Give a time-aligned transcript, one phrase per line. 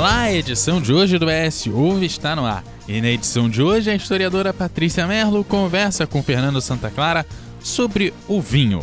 [0.00, 2.64] Olá, a edição de hoje do ES Ouve está no ar.
[2.88, 7.26] E na edição de hoje, a historiadora Patrícia Merlo conversa com Fernando Santa Clara
[7.62, 8.80] sobre o vinho.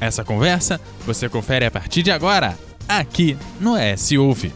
[0.00, 2.56] Essa conversa você confere a partir de agora,
[2.88, 4.52] aqui no ES Ouve.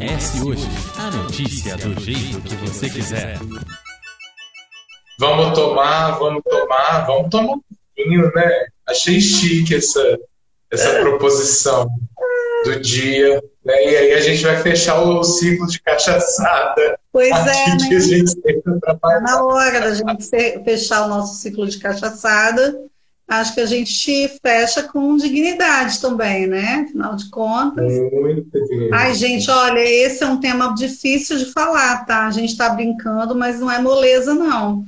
[0.00, 0.66] ES Hoje,
[0.96, 3.38] a notícia do jeito que você quiser.
[5.18, 7.62] Vamos tomar, vamos tomar, vamos tomar um
[7.94, 8.68] vinho, né?
[8.88, 10.18] Achei chique essa,
[10.72, 11.86] essa proposição
[12.64, 13.42] do dia.
[13.64, 13.74] Né?
[13.84, 16.98] E aí a gente vai fechar o ciclo de cachaçada.
[17.12, 17.88] Pois é, né?
[17.88, 18.34] Que a gente
[18.82, 20.28] tá na hora da gente
[20.64, 22.80] fechar o nosso ciclo de cachaçada.
[23.28, 26.84] Acho que a gente fecha com dignidade também, né?
[26.88, 27.92] Afinal de contas.
[28.10, 28.92] Muito dignidade.
[28.92, 32.26] Ai, gente, olha, esse é um tema difícil de falar, tá?
[32.26, 34.84] A gente está brincando, mas não é moleza, não.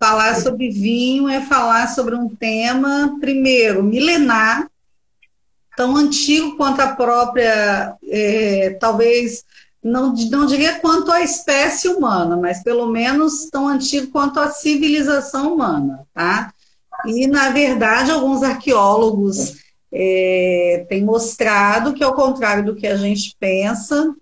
[0.00, 4.66] Falar sobre vinho é falar sobre um tema, primeiro, milenar,
[5.76, 9.44] tão antigo quanto a própria, é, talvez,
[9.82, 15.54] não, não diria quanto a espécie humana, mas pelo menos tão antigo quanto a civilização
[15.54, 16.52] humana, tá?
[17.06, 19.56] E, na verdade, alguns arqueólogos
[19.92, 24.14] é, têm mostrado que, ao contrário do que a gente pensa,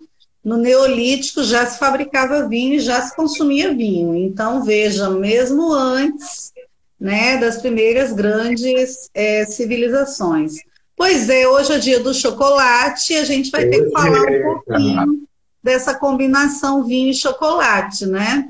[0.45, 4.15] no Neolítico já se fabricava vinho e já se consumia vinho.
[4.15, 6.53] Então, veja, mesmo antes
[6.99, 10.57] né, das primeiras grandes é, civilizações.
[10.99, 14.43] Pois é, hoje é dia do chocolate e a gente vai ter que falar um
[14.43, 15.29] pouquinho
[15.63, 18.49] dessa combinação vinho e chocolate, né?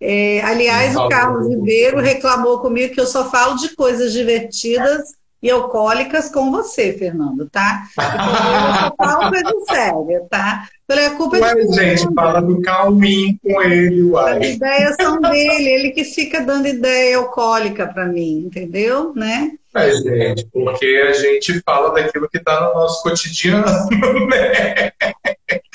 [0.00, 5.50] É, aliás, o Carlos Ribeiro reclamou comigo que eu só falo de coisas divertidas e
[5.50, 7.84] alcoólicas com você, Fernando, tá?
[7.98, 10.68] Eu só falo coisa séria, tá?
[10.86, 14.38] Pela culpa ué, de gente, fala do calminho com ele, uai.
[14.38, 19.12] As ideias são dele, ele que fica dando ideia alcoólica para mim, entendeu?
[19.14, 19.52] Né?
[19.72, 23.64] É, gente, porque a gente fala daquilo que está no nosso cotidiano,
[24.28, 24.90] né?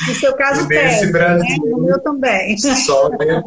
[0.07, 1.11] No seu caso, nesse né?
[1.13, 1.63] Brasil.
[1.63, 1.71] Né?
[1.71, 2.57] No meu também.
[2.57, 3.45] Só bebendo.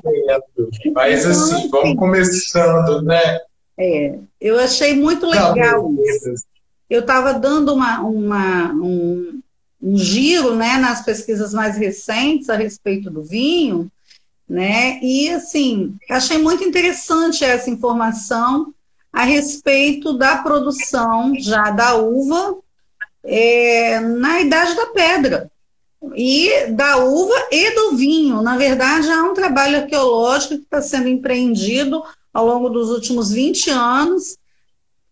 [0.94, 3.40] Mas então, assim, vamos começando, né?
[3.78, 6.46] É, eu achei muito legal isso.
[6.88, 9.40] Eu estava dando uma, uma, um,
[9.82, 13.90] um giro né, nas pesquisas mais recentes a respeito do vinho,
[14.48, 14.98] né?
[15.02, 18.72] E assim, achei muito interessante essa informação
[19.12, 22.58] a respeito da produção já da uva
[23.24, 25.50] é, na Idade da Pedra.
[26.14, 28.40] E da uva e do vinho.
[28.40, 32.02] Na verdade, há um trabalho arqueológico que está sendo empreendido
[32.32, 34.36] ao longo dos últimos 20 anos,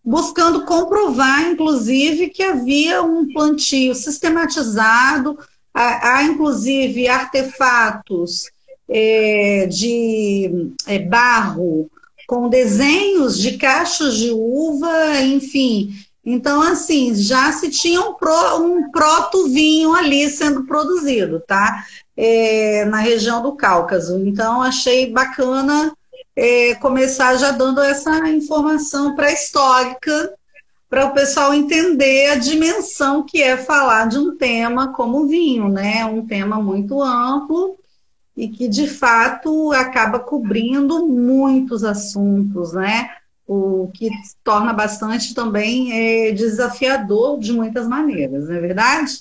[0.05, 5.37] buscando comprovar, inclusive, que havia um plantio sistematizado,
[5.75, 8.49] há, há inclusive artefatos
[8.89, 11.91] é, de é, barro
[12.27, 15.95] com desenhos de cachos de uva, enfim.
[16.25, 21.85] Então, assim, já se tinha um, pro, um proto-vinho ali sendo produzido, tá?
[22.17, 24.19] É, na região do Cáucaso.
[24.27, 25.93] Então, achei bacana
[26.35, 30.35] é, começar já dando essa informação pré-histórica
[30.91, 36.05] para o pessoal entender a dimensão que é falar de um tema como vinho, né?
[36.05, 37.77] Um tema muito amplo
[38.37, 43.11] e que de fato acaba cobrindo muitos assuntos, né?
[43.47, 44.11] O que
[44.45, 49.21] torna bastante também é, desafiador de muitas maneiras, não é verdade?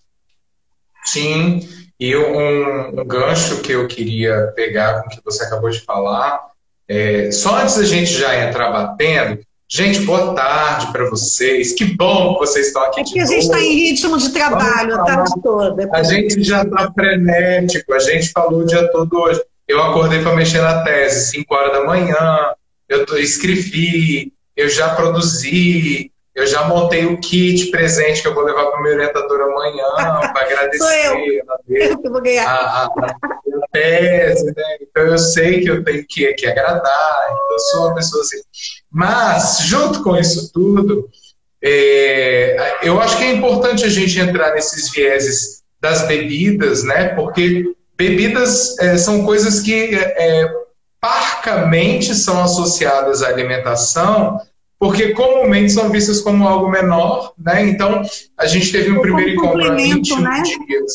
[1.06, 1.60] Sim,
[2.00, 6.42] e um, um gancho que eu queria pegar com o que você acabou de falar,
[6.88, 11.74] é, só antes da gente já entrar batendo, Gente, boa tarde para vocês.
[11.74, 13.02] Que bom que vocês estão aqui.
[13.02, 15.90] É que a gente está em ritmo de trabalho a tarde toda.
[15.92, 19.42] A gente já está frenético, a gente falou o dia todo hoje.
[19.68, 22.54] Eu acordei para mexer na tese, 5 horas da manhã,
[22.88, 28.66] eu escrevi, eu já produzi, eu já montei o kit presente que eu vou levar
[28.66, 29.86] para o meu orientador amanhã,
[30.34, 30.78] para agradecer.
[30.78, 31.46] Sou eu.
[31.90, 32.46] eu que vou ganhar.
[32.46, 34.78] A, a, a, tese, né?
[34.82, 38.42] Então eu sei que eu tenho que, que agradar, então eu sou uma pessoa assim.
[38.92, 41.10] Mas, junto com isso tudo,
[41.64, 47.10] é, eu acho que é importante a gente entrar nesses vieses das bebidas, né?
[47.16, 50.52] Porque bebidas é, são coisas que é,
[51.00, 54.40] parcamente são associadas à alimentação,
[54.80, 57.68] porque comumente são vistas como algo menor, né?
[57.68, 58.02] Então,
[58.38, 60.44] a gente teve um primeiro encontro há 21 né?
[60.44, 60.94] dias.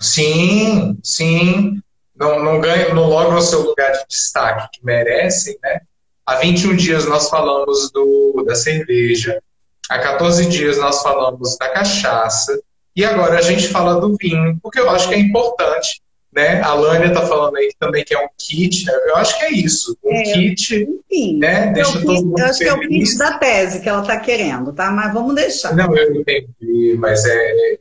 [0.00, 1.80] Sim, sim.
[2.14, 5.80] Não, não, ganha, não logra o seu lugar de destaque que merecem, né?
[6.26, 9.40] Há 21 dias nós falamos do, da cerveja,
[9.88, 12.60] há 14 dias nós falamos da cachaça,
[12.94, 16.02] e agora a gente fala do vinho, porque eu acho que é importante
[16.38, 16.62] né?
[16.62, 18.92] A Lânia está falando aí também que é um kit, né?
[19.08, 21.72] eu acho que é isso, um é, kit, enfim, né?
[21.72, 22.58] Deixa todo mundo Eu acho feliz.
[22.58, 24.88] que é o kit da tese que ela está querendo, tá?
[24.92, 25.74] Mas vamos deixar.
[25.74, 27.78] Não, eu entendi, mas é,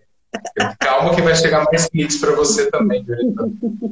[0.79, 3.49] Calma que vai chegar mais kits para você também, diretor.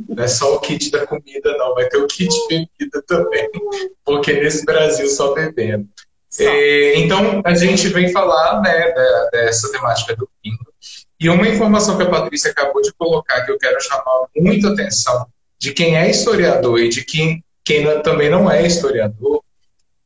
[0.10, 1.74] Não é só o kit da comida, não.
[1.74, 3.50] Vai ter o kit bebida também.
[4.04, 5.88] Porque nesse Brasil só bebendo.
[6.40, 8.94] É, então, a gente vem falar né,
[9.32, 10.30] dessa temática do.
[11.20, 15.26] E uma informação que a Patrícia acabou de colocar, que eu quero chamar muita atenção,
[15.58, 19.42] de quem é historiador e de quem, quem também não é historiador,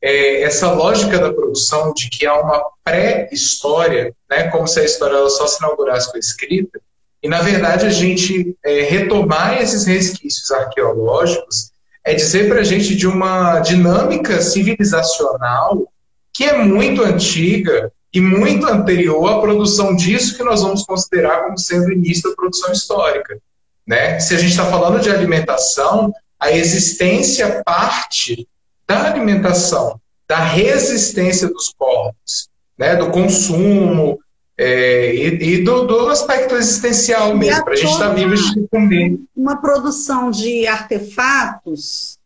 [0.00, 5.28] é essa lógica da produção de que há uma pré-história, né, como se a história
[5.28, 6.80] só se inaugurasse com a escrita,
[7.22, 11.70] e na verdade a gente é, retomar esses resquícios arqueológicos
[12.02, 15.92] é dizer para a gente de uma dinâmica civilizacional
[16.32, 21.58] que é muito antiga e muito anterior à produção disso que nós vamos considerar como
[21.58, 23.38] sendo o início da produção histórica.
[23.86, 24.18] Né?
[24.18, 28.48] Se a gente está falando de alimentação, a existência parte
[28.86, 32.96] da alimentação, da resistência dos corpos, né?
[32.96, 34.18] do consumo
[34.58, 38.68] é, e, e do, do, aspecto existencial mesmo, para a gente estar tá vivo e
[38.68, 39.18] comer.
[39.34, 42.18] Uma produção de artefatos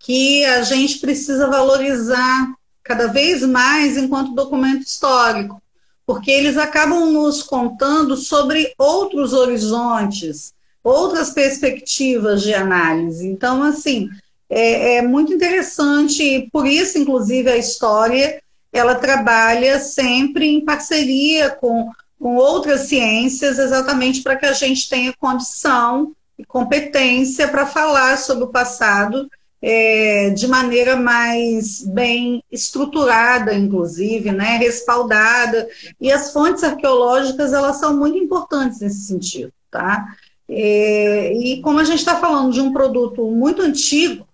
[0.00, 2.57] que a gente precisa valorizar
[2.88, 5.60] cada vez mais enquanto documento histórico,
[6.06, 13.28] porque eles acabam nos contando sobre outros horizontes, outras perspectivas de análise.
[13.28, 14.08] Então, assim,
[14.48, 18.42] é, é muito interessante, e por isso, inclusive, a história
[18.72, 25.12] ela trabalha sempre em parceria com, com outras ciências, exatamente para que a gente tenha
[25.18, 29.28] condição e competência para falar sobre o passado
[29.60, 35.68] é, de maneira mais bem estruturada, inclusive, né, respaldada.
[36.00, 40.06] E as fontes arqueológicas elas são muito importantes nesse sentido, tá?
[40.48, 44.26] É, e como a gente está falando de um produto muito antigo,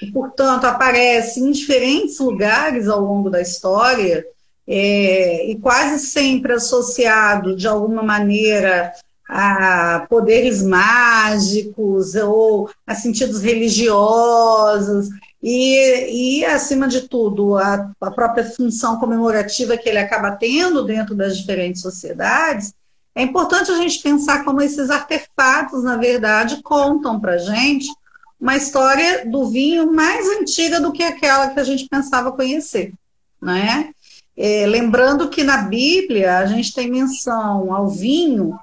[0.00, 4.24] e, portanto, aparece em diferentes lugares ao longo da história,
[4.66, 8.92] é, e quase sempre associado de alguma maneira
[9.32, 15.08] a poderes mágicos ou a sentidos religiosos
[15.40, 21.14] e, e acima de tudo, a, a própria função comemorativa que ele acaba tendo dentro
[21.14, 22.74] das diferentes sociedades,
[23.14, 27.88] é importante a gente pensar como esses artefatos, na verdade, contam para gente
[28.40, 32.92] uma história do vinho mais antiga do que aquela que a gente pensava conhecer,
[33.40, 33.90] né?
[34.36, 38.58] É, lembrando que na Bíblia a gente tem menção ao vinho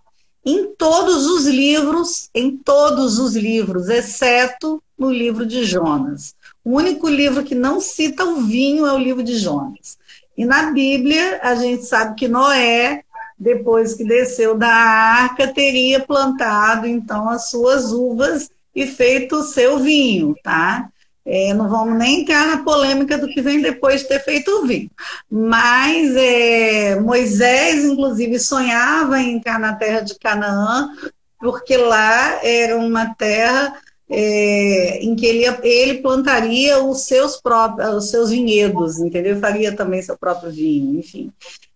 [0.47, 6.33] em todos os livros, em todos os livros, exceto no livro de Jonas.
[6.63, 9.97] O único livro que não cita o vinho é o livro de Jonas.
[10.37, 13.03] E na Bíblia, a gente sabe que Noé,
[13.37, 19.79] depois que desceu da arca, teria plantado então as suas uvas e feito o seu
[19.79, 20.89] vinho, tá?
[21.29, 24.65] É, não vamos nem entrar na polêmica do que vem depois de ter feito o
[24.65, 24.89] vinho.
[25.29, 30.89] Mas é, Moisés, inclusive, sonhava em entrar na terra de Canaã,
[31.37, 33.77] porque lá era uma terra
[34.09, 39.37] é, em que ele, ele plantaria os seus próprios, os seus vinhedos, entendeu?
[39.37, 41.29] Faria também seu próprio vinho, enfim.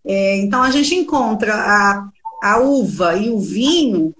[0.06, 2.08] É, então a gente encontra a,
[2.42, 4.16] a uva e o vinho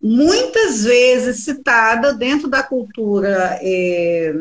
[0.00, 4.34] muitas vezes citada dentro da cultura é,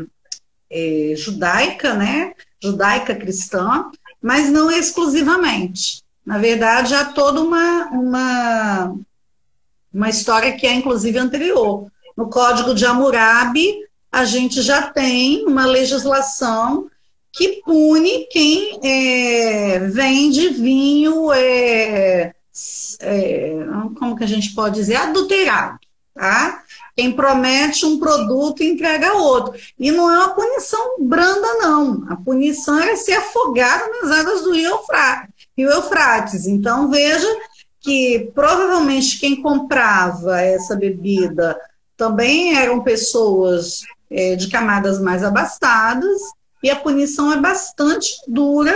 [0.73, 2.33] é, judaica, né?
[2.61, 3.85] Judaica cristã,
[4.21, 6.03] mas não exclusivamente.
[6.25, 8.95] Na verdade, há toda uma, uma,
[9.93, 11.87] uma história que é inclusive anterior.
[12.17, 13.75] No Código de Hammurabi,
[14.11, 16.89] a gente já tem uma legislação
[17.31, 22.33] que pune quem é, vende vinho, é,
[23.01, 23.57] é,
[23.97, 25.79] como que a gente pode dizer, adulterado,
[26.13, 26.62] tá?
[26.95, 29.53] Quem promete um produto entrega outro.
[29.79, 32.05] E não é uma punição branda, não.
[32.09, 35.33] A punição era ser afogado nas águas do Rio Eufrates.
[35.57, 36.45] Rio Eufrates.
[36.45, 37.27] Então, veja
[37.79, 41.59] que provavelmente quem comprava essa bebida
[41.97, 46.21] também eram pessoas é, de camadas mais abastadas,
[46.61, 48.73] e a punição é bastante dura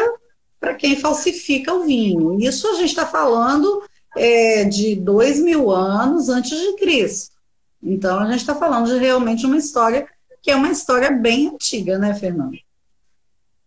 [0.59, 2.38] para quem falsifica o vinho.
[2.39, 3.81] Isso a gente está falando
[4.15, 7.37] é, de dois mil anos antes de Cristo.
[7.81, 10.07] Então, a gente está falando de realmente uma história
[10.41, 12.57] que é uma história bem antiga, né, Fernando?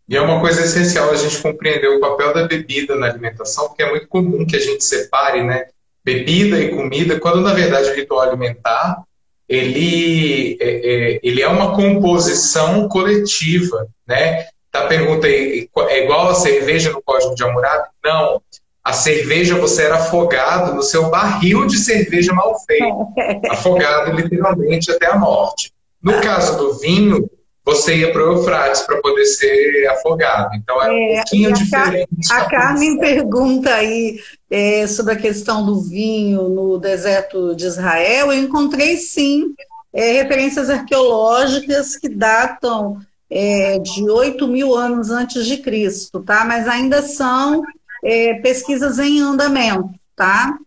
[0.09, 3.83] E é uma coisa essencial a gente compreender o papel da bebida na alimentação, porque
[3.83, 5.67] é muito comum que a gente separe, né,
[6.05, 9.05] bebida e comida, quando na verdade o ritual alimentar
[9.51, 14.47] ele é, é, ele é uma composição coletiva, né?
[14.71, 17.89] Tá pergunta é igual a cerveja no Código de Hammurabi?
[18.05, 18.41] Não.
[18.83, 23.07] A cerveja, você era afogado no seu barril de cerveja mal feito.
[23.51, 25.73] afogado literalmente até a morte.
[26.03, 27.29] No caso do vinho,
[27.65, 30.55] você ia para o Eufrates para poder ser afogado.
[30.57, 32.33] Então era é, um pouquinho diferente.
[32.33, 34.19] A, Carmen pergunta aí
[34.51, 38.33] é, sobre a questão do vinho no deserto de Israel.
[38.33, 39.55] Eu encontrei sim
[39.93, 42.99] é, referências arqueológicas que datam
[43.31, 46.45] é, de 8 mil anos antes de Cristo, tá?
[46.45, 47.63] Mas ainda são
[48.03, 50.59] é, pesquisas em andamento tá?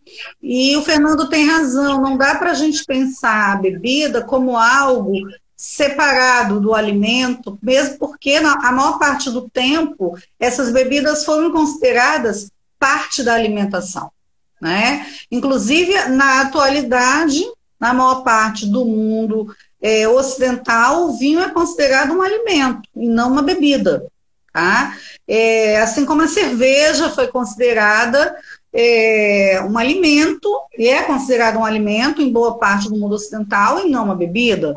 [0.41, 5.13] E o Fernando tem razão, não dá para a gente pensar a bebida como algo
[5.55, 12.49] separado do alimento, mesmo porque na, a maior parte do tempo essas bebidas foram consideradas
[12.79, 14.11] parte da alimentação,
[14.59, 15.05] né?
[15.31, 17.45] Inclusive na atualidade,
[17.79, 23.31] na maior parte do mundo é, ocidental, o vinho é considerado um alimento e não
[23.31, 24.03] uma bebida,
[24.53, 24.95] tá?
[25.27, 28.37] É, assim como a cerveja foi considerada
[28.71, 33.89] é, um alimento, e é considerado um alimento em boa parte do mundo ocidental e
[33.89, 34.73] não uma bebida.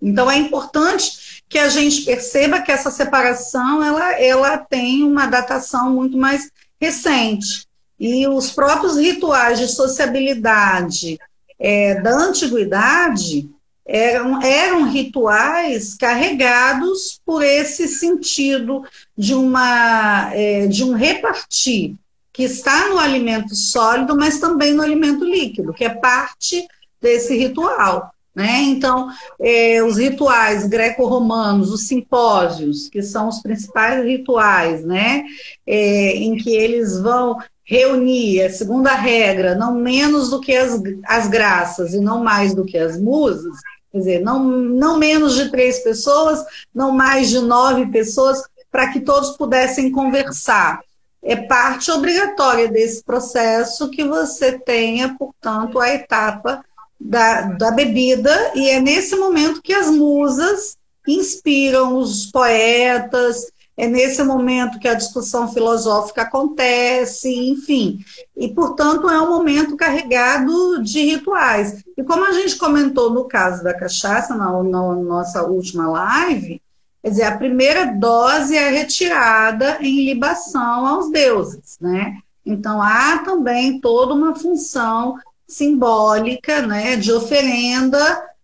[0.00, 5.90] Então é importante que a gente perceba que essa separação ela, ela tem uma datação
[5.90, 6.50] muito mais
[6.80, 7.66] recente.
[7.98, 11.18] E os próprios rituais de sociabilidade
[11.58, 13.50] é, da antiguidade
[13.92, 18.84] eram, eram rituais carregados por esse sentido
[19.18, 21.96] de, uma, é, de um repartir
[22.32, 26.68] que está no alimento sólido, mas também no alimento líquido, que é parte
[27.00, 28.14] desse ritual.
[28.32, 28.60] Né?
[28.62, 29.08] Então,
[29.40, 35.24] é, os rituais greco-romanos, os simpósios, que são os principais rituais, né?
[35.66, 41.28] É, em que eles vão reunir, a segunda regra, não menos do que as, as
[41.28, 43.56] graças e não mais do que as musas,
[43.90, 46.44] quer dizer, não, não menos de três pessoas,
[46.74, 50.80] não mais de nove pessoas, para que todos pudessem conversar.
[51.22, 56.64] É parte obrigatória desse processo que você tenha, portanto, a etapa
[56.98, 63.50] da, da bebida, e é nesse momento que as musas inspiram os poetas,
[63.80, 68.04] é nesse momento que a discussão filosófica acontece, enfim.
[68.36, 71.82] E, portanto, é um momento carregado de rituais.
[71.96, 76.60] E como a gente comentou no caso da cachaça, na, na nossa última live,
[77.02, 82.18] Quer dizer, a primeira dose é retirada em libação aos deuses, né?
[82.44, 85.16] Então há também toda uma função
[85.48, 87.98] simbólica, né, de oferenda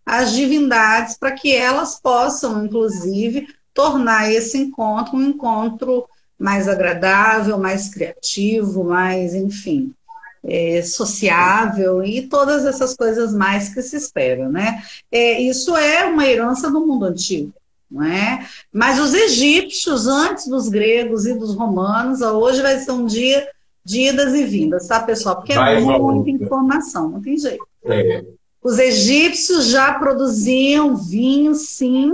[0.06, 6.04] às divindades para que elas possam, inclusive, tornar esse encontro um encontro
[6.36, 9.94] mais agradável, mais criativo, mais, enfim,
[10.42, 14.82] é, sociável e todas essas coisas mais que se esperam, né?
[15.12, 17.52] É, isso é uma herança do mundo antigo
[17.90, 18.44] não é?
[18.72, 23.48] Mas os egípcios, antes dos gregos e dos romanos, hoje vai ser um dia
[23.84, 25.36] de idas e vindas, tá, pessoal?
[25.36, 27.64] Porque é muita informação, não tem jeito.
[27.84, 28.24] É.
[28.62, 32.12] Os egípcios já produziam vinho, sim.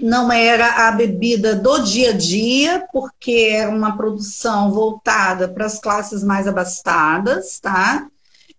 [0.00, 5.78] Não era a bebida do dia a dia, porque era uma produção voltada para as
[5.78, 8.06] classes mais abastadas, tá?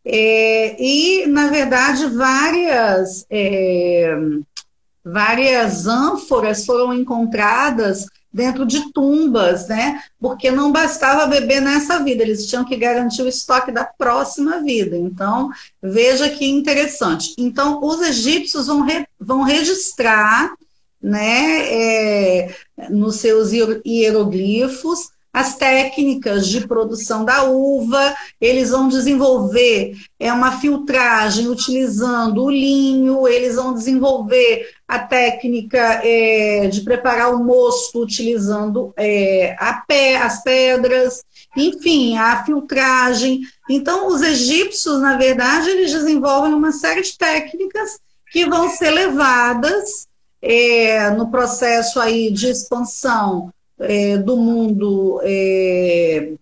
[0.03, 4.15] É, e, na verdade, várias é,
[5.03, 10.01] várias ânforas foram encontradas dentro de tumbas, né?
[10.19, 14.95] Porque não bastava beber nessa vida, eles tinham que garantir o estoque da próxima vida.
[14.95, 15.49] Então,
[15.81, 17.33] veja que interessante.
[17.37, 20.53] Então, os egípcios vão, re, vão registrar,
[21.07, 22.55] né, é,
[22.89, 31.47] nos seus hieroglifos, as técnicas de produção da uva, eles vão desenvolver é uma filtragem
[31.47, 39.55] utilizando o linho, eles vão desenvolver a técnica é, de preparar o mosto utilizando é,
[39.87, 41.23] pé, as pedras,
[41.55, 43.41] enfim, a filtragem.
[43.69, 47.99] Então, os egípcios, na verdade, eles desenvolvem uma série de técnicas
[48.31, 50.07] que vão ser levadas
[50.41, 56.33] é, no processo aí de expansão é, do mundo é,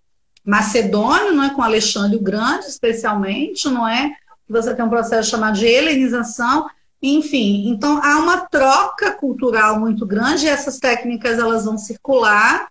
[0.44, 4.12] macedônio, não é, com Alexandre o Grande, especialmente, não é?
[4.48, 6.70] Você tem um processo chamado de helenização,
[7.02, 7.70] enfim.
[7.70, 10.46] Então há uma troca cultural muito grande.
[10.46, 12.68] E essas técnicas elas vão circular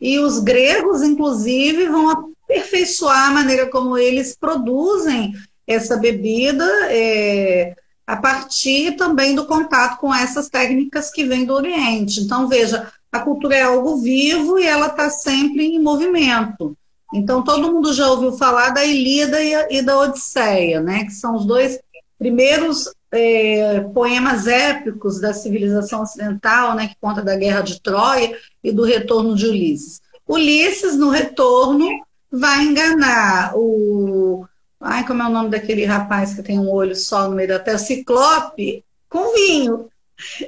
[0.00, 5.34] e os gregos, inclusive, vão aperfeiçoar a maneira como eles produzem
[5.66, 6.64] essa bebida.
[6.88, 7.74] É,
[8.08, 12.20] a partir também do contato com essas técnicas que vêm do Oriente.
[12.20, 16.74] Então, veja, a cultura é algo vivo e ela está sempre em movimento.
[17.12, 21.04] Então, todo mundo já ouviu falar da Ilíada e, da Odisseia, né?
[21.04, 21.78] que são os dois
[22.18, 26.88] primeiros é, poemas épicos da civilização ocidental, né?
[26.88, 28.34] que conta da guerra de Troia
[28.64, 30.00] e do retorno de Ulisses.
[30.26, 31.86] Ulisses, no retorno,
[32.32, 34.46] vai enganar o.
[34.80, 37.58] Ai, como é o nome daquele rapaz que tem um olho só no meio da
[37.58, 37.78] terra?
[37.78, 39.88] Ciclope, com vinho.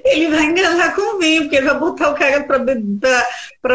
[0.04, 3.24] ele vai enganar com vinho, porque ele vai botar o cara para beber,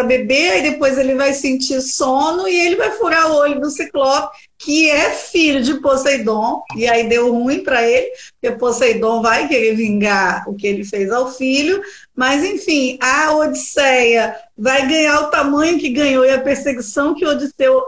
[0.08, 4.36] beber, e depois ele vai sentir sono e ele vai furar o olho do Ciclope,
[4.58, 8.10] que é filho de Poseidon, e aí deu ruim para ele,
[8.42, 11.82] porque Poseidon vai querer vingar o que ele fez ao filho,
[12.16, 17.88] mas enfim, a Odisseia vai ganhar o tamanho que ganhou e a perseguição que Odisseu.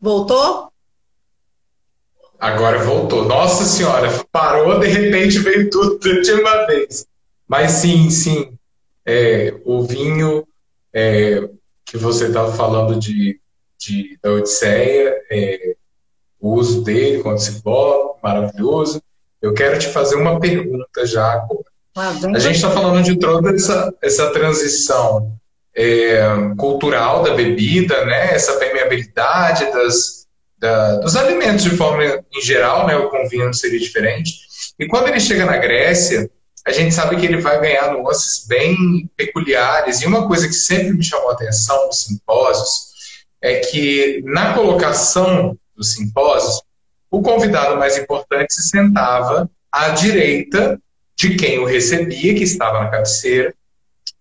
[0.00, 0.70] Voltou?
[2.38, 3.24] Agora voltou.
[3.24, 7.06] Nossa Senhora, parou, de repente veio tudo de uma vez.
[7.48, 8.58] Mas sim, sim,
[9.04, 10.46] é, o vinho
[10.92, 11.48] é,
[11.84, 13.40] que você estava falando de,
[13.78, 15.76] de, da Odisseia, é,
[16.40, 19.00] o uso dele quando se bota, maravilhoso.
[19.40, 21.64] Eu quero te fazer uma pergunta já agora.
[21.94, 25.32] Ah, a gente está falando de toda essa, essa transição
[25.76, 26.20] é,
[26.56, 28.34] cultural da bebida, né?
[28.34, 30.26] essa permeabilidade das,
[30.58, 34.32] da, dos alimentos de forma em geral, né, o com vinho seria diferente.
[34.78, 36.30] E quando ele chega na Grécia,
[36.66, 40.00] a gente sabe que ele vai ganhar nuances bem peculiares.
[40.00, 42.96] E uma coisa que sempre me chamou a atenção nos simpósios
[43.40, 46.62] é que na colocação dos simpósios,
[47.10, 50.80] o convidado mais importante se sentava à direita
[51.16, 53.54] de quem o recebia, que estava na cabeceira,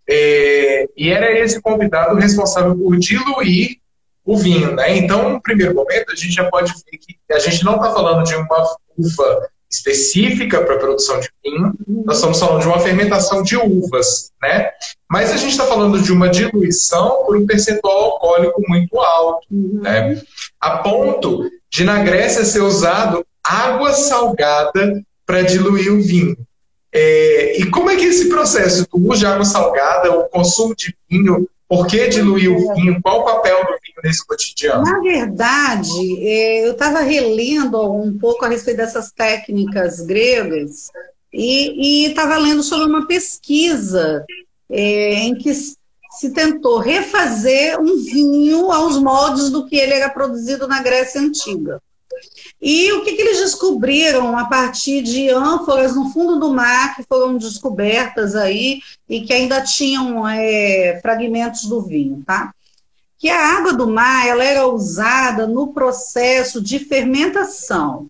[0.07, 3.77] é, e era esse convidado responsável por diluir
[4.23, 4.97] o vinho, né?
[4.97, 8.23] Então, no primeiro momento, a gente já pode ver que a gente não está falando
[8.23, 11.73] de uma uva específica para a produção de vinho,
[12.05, 14.69] nós estamos falando de uma fermentação de uvas, né?
[15.09, 19.81] Mas a gente está falando de uma diluição por um percentual alcoólico muito alto, uhum.
[19.81, 20.21] né?
[20.59, 26.37] A ponto de na Grécia ser usado água salgada para diluir o vinho.
[26.97, 30.73] É, e como é que é esse processo do uso de água salgada, o consumo
[30.73, 33.01] de vinho, por que diluir o vinho?
[33.01, 34.81] Qual o papel do vinho nesse cotidiano?
[34.81, 40.89] Na verdade, é, eu estava relendo um pouco a respeito dessas técnicas gregas
[41.33, 44.23] e estava lendo sobre uma pesquisa
[44.69, 50.65] é, em que se tentou refazer um vinho aos moldes do que ele era produzido
[50.65, 51.81] na Grécia Antiga.
[52.61, 57.03] E o que, que, eles descobriram a partir de ânforas no fundo do mar que
[57.03, 62.53] foram descobertas aí e que ainda tinham é, fragmentos do vinho, tá?
[63.17, 68.07] Que a água do mar ela era usada no processo de fermentação,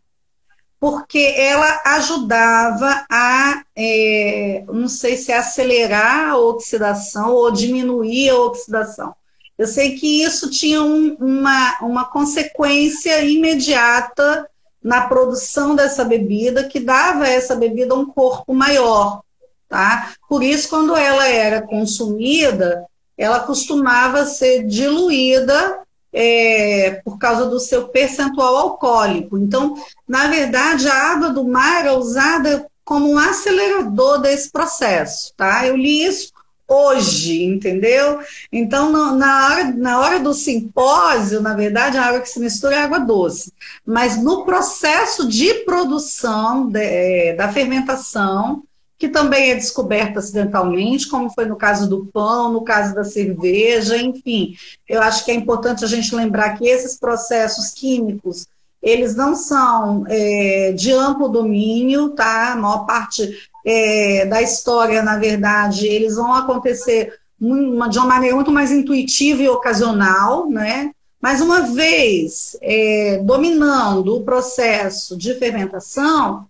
[0.80, 9.16] porque ela ajudava a, é, não sei se acelerar a oxidação ou diminuir a oxidação.
[9.58, 14.50] Eu sei que isso tinha um, uma, uma consequência imediata
[14.84, 19.22] na produção dessa bebida, que dava a essa bebida um corpo maior.
[19.68, 20.14] Tá?
[20.30, 22.86] Por isso, quando ela era consumida,
[23.18, 25.80] ela costumava ser diluída
[26.14, 29.38] é, por causa do seu percentual alcoólico.
[29.38, 29.76] Então,
[30.08, 35.34] na verdade, a água do mar é usada como um acelerador desse processo.
[35.36, 35.66] Tá?
[35.66, 36.32] Eu li isso
[36.68, 38.20] hoje, entendeu?
[38.52, 42.80] Então, na hora, na hora do simpósio, na verdade, a água que se mistura é
[42.80, 43.52] água doce.
[43.86, 48.64] Mas no processo de produção de, é, da fermentação,
[48.98, 53.98] que também é descoberta acidentalmente, como foi no caso do pão, no caso da cerveja,
[53.98, 54.56] enfim.
[54.88, 58.48] Eu acho que é importante a gente lembrar que esses processos químicos
[58.82, 62.54] eles não são é, de amplo domínio, tá?
[62.54, 68.36] A maior parte é, da história, na verdade, eles vão acontecer uma, de uma maneira
[68.36, 70.92] muito mais intuitiva e ocasional, né?
[71.20, 76.48] Mas uma vez é, dominando o processo de fermentação,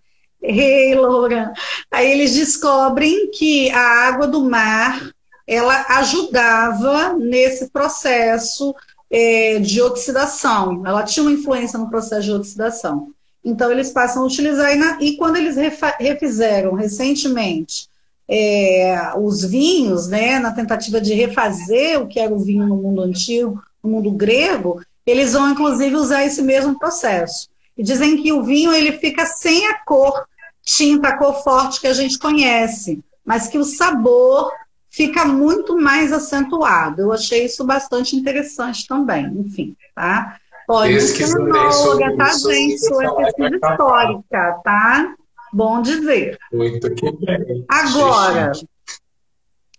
[0.48, 1.54] Ei, Laura,
[1.90, 5.10] aí eles descobrem que a água do mar
[5.48, 8.76] ela ajudava nesse processo
[9.10, 10.86] é, de oxidação.
[10.86, 13.15] Ela tinha uma influência no processo de oxidação.
[13.46, 15.56] Então, eles passam a utilizar, e, na, e quando eles
[16.00, 17.88] refizeram recentemente
[18.28, 23.04] é, os vinhos, né, na tentativa de refazer o que era o vinho no mundo
[23.04, 27.48] antigo, no mundo grego, eles vão inclusive usar esse mesmo processo.
[27.78, 30.26] E dizem que o vinho ele fica sem a cor
[30.64, 34.52] tinta, a cor forte que a gente conhece, mas que o sabor
[34.90, 37.02] fica muito mais acentuado.
[37.02, 40.40] Eu achei isso bastante interessante também, enfim, tá?
[40.68, 42.76] Pesquisarei sobre tá, gente?
[42.76, 45.16] Isso é pesquisa histórica, tá?
[45.54, 46.38] Bom dizer.
[46.52, 47.66] Muito que bem.
[47.70, 48.52] Agora,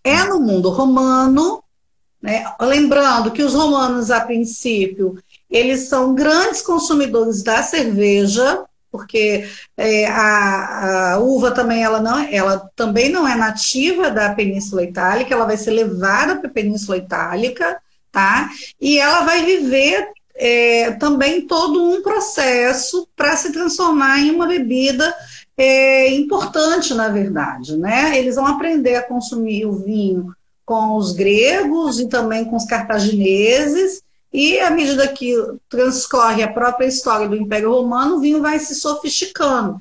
[0.03, 1.63] é no mundo romano,
[2.23, 2.45] né?
[2.61, 5.19] lembrando que os romanos, a princípio,
[5.51, 9.47] eles são grandes consumidores da cerveja, porque
[9.77, 15.35] é, a, a, uva também ela não, ela também não é nativa da Península Itálica,
[15.35, 18.49] ela vai ser levada para a Península Itálica, tá?
[18.81, 25.15] E ela vai viver é, também todo um processo para se transformar em uma bebida
[25.57, 27.77] é, importante, na verdade.
[27.77, 28.19] Né?
[28.19, 34.03] Eles vão aprender a consumir o vinho com os gregos e também com os cartagineses,
[34.33, 35.35] e à medida que
[35.69, 39.81] transcorre a própria história do Império Romano, o vinho vai se sofisticando.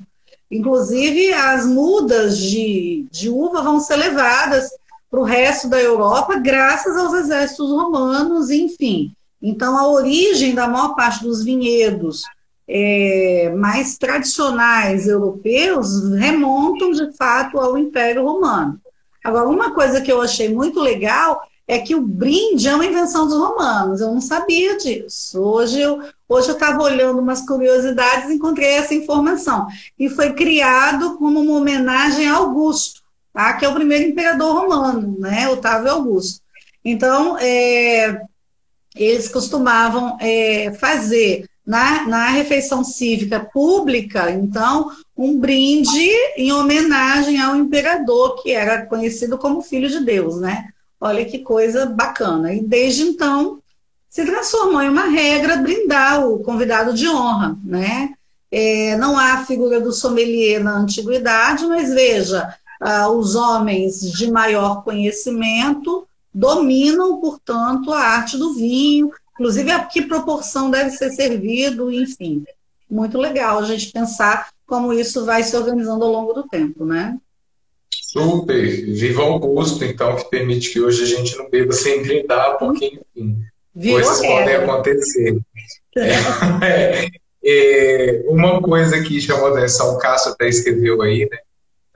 [0.50, 4.70] Inclusive, as mudas de, de uva vão ser levadas
[5.10, 9.12] para o resto da Europa, graças aos exércitos romanos, enfim.
[9.40, 12.22] Então, a origem da maior parte dos vinhedos
[12.68, 18.80] é, mais tradicionais europeus remontam, de fato, ao Império Romano.
[19.24, 23.26] Agora, uma coisa que eu achei muito legal é que o brinde é uma invenção
[23.26, 24.00] dos romanos.
[24.00, 25.40] Eu não sabia disso.
[25.40, 29.66] Hoje eu hoje estava olhando umas curiosidades e encontrei essa informação.
[29.98, 33.52] E foi criado como uma homenagem a Augusto, tá?
[33.54, 35.48] que é o primeiro imperador romano, né?
[35.48, 36.40] Otávio Augusto.
[36.84, 38.22] Então, é,
[38.96, 47.56] eles costumavam é, fazer na, na refeição cívica pública, então, um brinde em homenagem ao
[47.56, 50.68] imperador, que era conhecido como filho de Deus, né?
[51.00, 52.54] Olha que coisa bacana.
[52.54, 53.58] E desde então
[54.08, 58.14] se transformou em uma regra brindar o convidado de honra, né?
[58.50, 64.84] É, não há figura do sommelier na antiguidade, mas veja, ah, os homens de maior
[64.84, 66.05] conhecimento
[66.36, 72.44] dominam, portanto, a arte do vinho, inclusive a que proporção deve ser servido, enfim.
[72.90, 77.16] Muito legal a gente pensar como isso vai se organizando ao longo do tempo, né?
[77.90, 78.62] Super,
[78.94, 83.38] viva Augusto, então, que permite que hoje a gente não beba sem brindar, porque, enfim,
[83.74, 85.38] Virou coisas podem acontecer.
[86.62, 87.08] É,
[87.42, 91.38] é, uma coisa que chamou atenção, o Cássio até escreveu aí, né?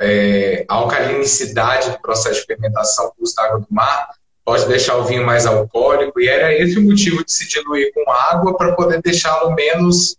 [0.00, 4.08] É, a alcalinicidade do processo de fermentação custa água do mar
[4.50, 8.10] pode deixar o vinho mais alcoólico, e era esse o motivo de se diluir com
[8.10, 10.16] água para poder deixá-lo menos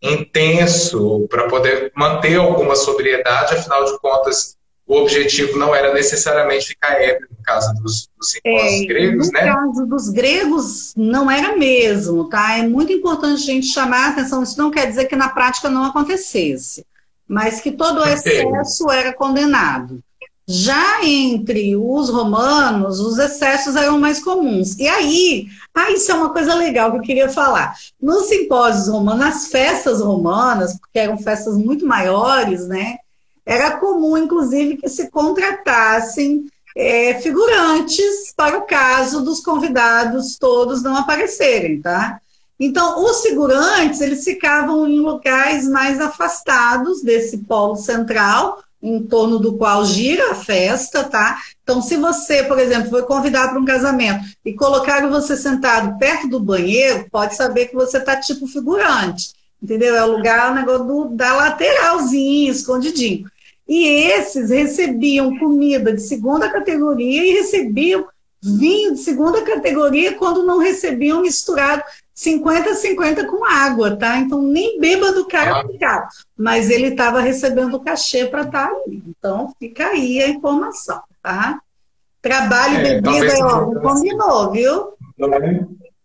[0.00, 6.98] intenso, para poder manter alguma sobriedade, afinal de contas, o objetivo não era necessariamente ficar
[6.98, 9.44] ébrio, no caso dos, dos é, gregos, no né?
[9.44, 12.56] No caso dos gregos, não era mesmo, tá?
[12.56, 15.68] É muito importante a gente chamar a atenção, isso não quer dizer que na prática
[15.68, 16.86] não acontecesse,
[17.28, 20.02] mas que todo o excesso era condenado.
[20.50, 24.78] Já entre os romanos, os excessos eram mais comuns.
[24.78, 27.74] E aí, ah, isso é uma coisa legal que eu queria falar.
[28.00, 32.96] Nos simpósios romanos, nas festas romanas, porque eram festas muito maiores, né?
[33.44, 40.96] Era comum, inclusive, que se contratassem é, figurantes para o caso dos convidados todos não
[40.96, 42.20] aparecerem, tá?
[42.58, 49.56] Então, os figurantes, eles ficavam em locais mais afastados desse polo central, em torno do
[49.56, 51.38] qual gira a festa, tá?
[51.62, 56.28] Então, se você, por exemplo, foi convidado para um casamento e colocaram você sentado perto
[56.28, 59.96] do banheiro, pode saber que você está tipo figurante, entendeu?
[59.96, 63.28] É o lugar, o negócio do, da lateralzinha, escondidinho.
[63.68, 68.06] E esses recebiam comida de segunda categoria e recebiam
[68.42, 71.82] vinho de segunda categoria quando não recebiam misturado
[72.18, 74.18] 50-50 com água, tá?
[74.18, 76.08] Então nem beba do cara ficava.
[76.36, 79.02] Mas ele estava recebendo o cachê para estar tá ali.
[79.06, 81.60] Então fica aí a informação, tá?
[82.20, 84.94] Trabalho e é, bebida, ó, não combinou, viu?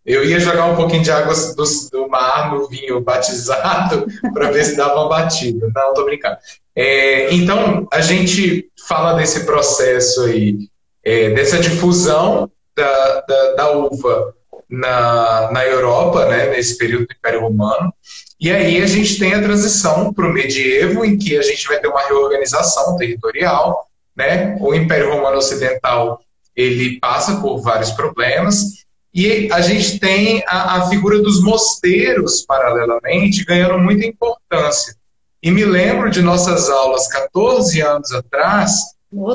[0.06, 4.64] Eu ia jogar um pouquinho de água do, do mar no vinho batizado para ver
[4.64, 5.68] se dava uma batida.
[5.74, 6.36] Não, tô brincando.
[6.76, 10.68] É, então, a gente fala desse processo aí,
[11.02, 14.34] é, dessa difusão da, da, da, uva
[14.74, 17.92] na, na Europa, né, nesse período do Império Romano.
[18.40, 21.78] E aí a gente tem a transição para o medievo, em que a gente vai
[21.78, 23.88] ter uma reorganização territorial.
[24.16, 24.56] Né?
[24.60, 26.20] O Império Romano Ocidental
[26.54, 28.84] ele passa por vários problemas
[29.14, 34.94] e a gente tem a, a figura dos mosteiros, paralelamente, ganhando muita importância.
[35.42, 38.72] E me lembro de nossas aulas 14 anos atrás,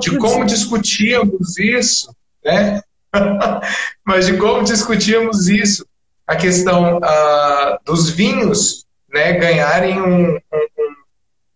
[0.02, 0.56] de como dia.
[0.56, 2.82] discutíamos isso, né?
[4.06, 5.86] Mas de como discutíamos isso,
[6.28, 10.36] a questão uh, dos vinhos né, ganharem um,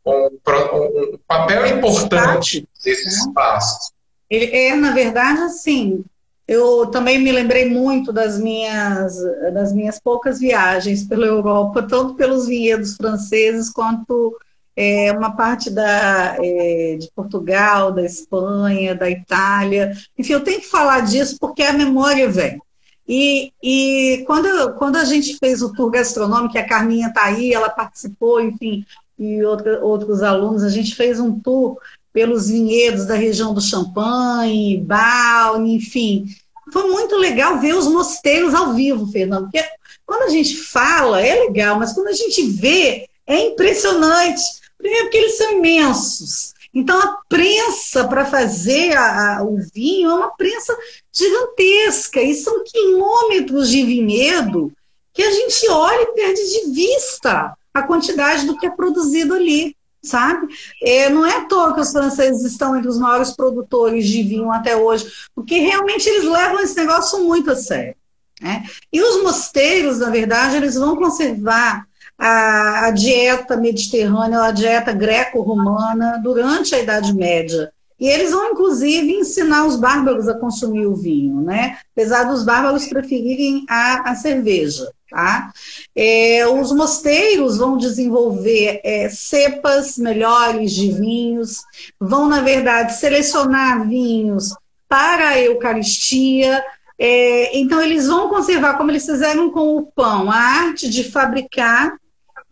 [0.05, 3.91] um, um, um papel importante desses espaços.
[4.29, 6.03] Ele é, na verdade, assim,
[6.47, 9.15] eu também me lembrei muito das minhas,
[9.53, 14.37] das minhas poucas viagens pela Europa, tanto pelos vinhedos franceses quanto
[14.75, 19.93] é, uma parte da, é, de Portugal, da Espanha, da Itália.
[20.17, 22.62] Enfim, eu tenho que falar disso porque a memória vem.
[23.07, 27.69] E, e quando, quando a gente fez o tour gastronômico, a Carminha está aí, ela
[27.69, 28.86] participou, enfim,
[29.19, 31.77] e outros alunos, a gente fez um tour
[32.12, 36.25] pelos vinhedos da região do Champagne, Balne, enfim.
[36.71, 39.63] Foi muito legal ver os mosteiros ao vivo, Fernando, porque
[40.05, 44.62] quando a gente fala é legal, mas quando a gente vê é impressionante.
[44.83, 46.53] Primeiro porque eles são imensos.
[46.73, 50.75] Então a prensa para fazer a, a, o vinho é uma prensa
[51.09, 54.73] gigantesca e são quilômetros de vinhedo
[55.13, 59.73] que a gente olha e perde de vista a quantidade do que é produzido ali
[60.03, 60.53] sabe?
[60.83, 64.51] É, não é à toa que os franceses estão entre os maiores produtores de vinho
[64.51, 67.95] até hoje, porque realmente eles levam esse negócio muito a sério.
[68.41, 68.65] Né?
[68.91, 71.87] E os mosteiros, na verdade, eles vão conservar
[72.17, 77.71] a, a dieta mediterrânea, a dieta greco-romana durante a Idade Média.
[77.99, 81.78] E eles vão, inclusive, ensinar os bárbaros a consumir o vinho, né?
[81.95, 84.91] apesar dos bárbaros preferirem a, a cerveja.
[85.10, 85.54] Tá?
[85.95, 91.62] É, os mosteiros vão desenvolver é, cepas melhores de vinhos,
[91.99, 94.56] vão, na verdade, selecionar vinhos
[94.89, 96.62] para a Eucaristia.
[96.99, 101.95] É, então, eles vão conservar, como eles fizeram com o pão, a arte de fabricar,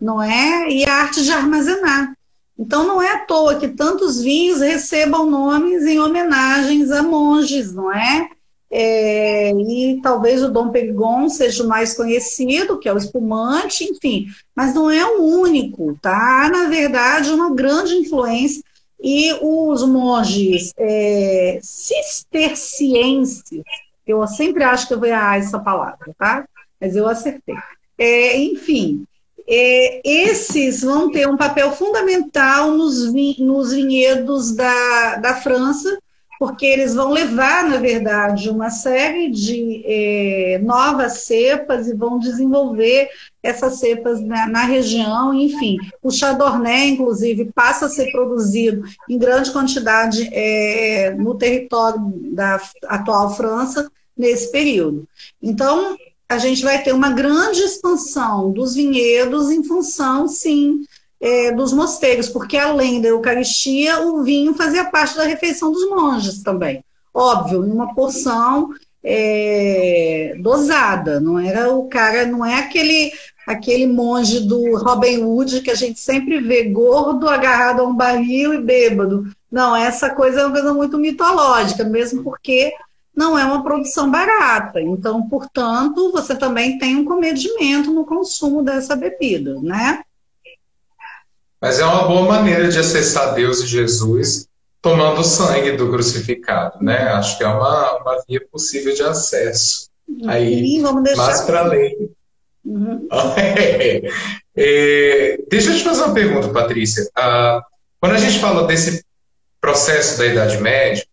[0.01, 0.69] não é?
[0.69, 2.13] E a arte de armazenar.
[2.57, 7.93] Então, não é à toa que tantos vinhos recebam nomes em homenagens a monges, não
[7.93, 8.29] é?
[8.73, 14.27] É, e talvez o Dom Perignon seja o mais conhecido, que é o espumante, enfim,
[14.55, 16.49] mas não é o único, tá?
[16.49, 18.63] Na verdade, uma grande influência.
[19.03, 23.43] E os monges é, cistercienses,
[24.05, 26.47] eu sempre acho que eu vou errar essa palavra, tá?
[26.79, 27.55] Mas eu acertei.
[27.97, 29.03] É, enfim,
[29.47, 35.97] é, esses vão ter um papel fundamental nos, nos vinhedos da, da França,
[36.41, 43.09] porque eles vão levar, na verdade, uma série de é, novas cepas e vão desenvolver
[43.43, 45.77] essas cepas na, na, região, enfim.
[46.01, 52.01] O chardonnay, inclusive, passa a ser produzido em grande quantidade é, no território
[52.33, 55.07] da atual França nesse período.
[55.39, 55.95] Então,
[56.31, 60.81] a gente vai ter uma grande expansão dos vinhedos em função, sim,
[61.19, 66.41] é, dos mosteiros, porque além da Eucaristia, o vinho fazia parte da refeição dos monges
[66.41, 66.83] também.
[67.13, 68.69] Óbvio, numa porção
[69.03, 73.11] é, dosada, não era o cara, não é aquele
[73.45, 78.53] aquele monge do Robin Hood que a gente sempre vê gordo, agarrado a um barril
[78.53, 79.29] e bêbado.
[79.51, 82.71] Não, essa coisa é uma coisa muito mitológica, mesmo porque
[83.15, 84.81] não é uma produção barata.
[84.81, 90.01] Então, portanto, você também tem um comedimento no consumo dessa bebida, né?
[91.59, 94.47] Mas é uma boa maneira de acessar Deus e Jesus
[94.81, 97.09] tomando o sangue do crucificado, né?
[97.09, 99.89] Acho que é uma, uma via possível de acesso.
[100.25, 102.09] Aí, Sim, vamos deixar mais para além.
[102.65, 103.07] Uhum.
[104.55, 107.07] é, deixa eu te fazer uma pergunta, Patrícia.
[107.15, 107.61] Ah,
[107.99, 109.05] quando a gente fala desse
[109.59, 111.05] processo da Idade Média,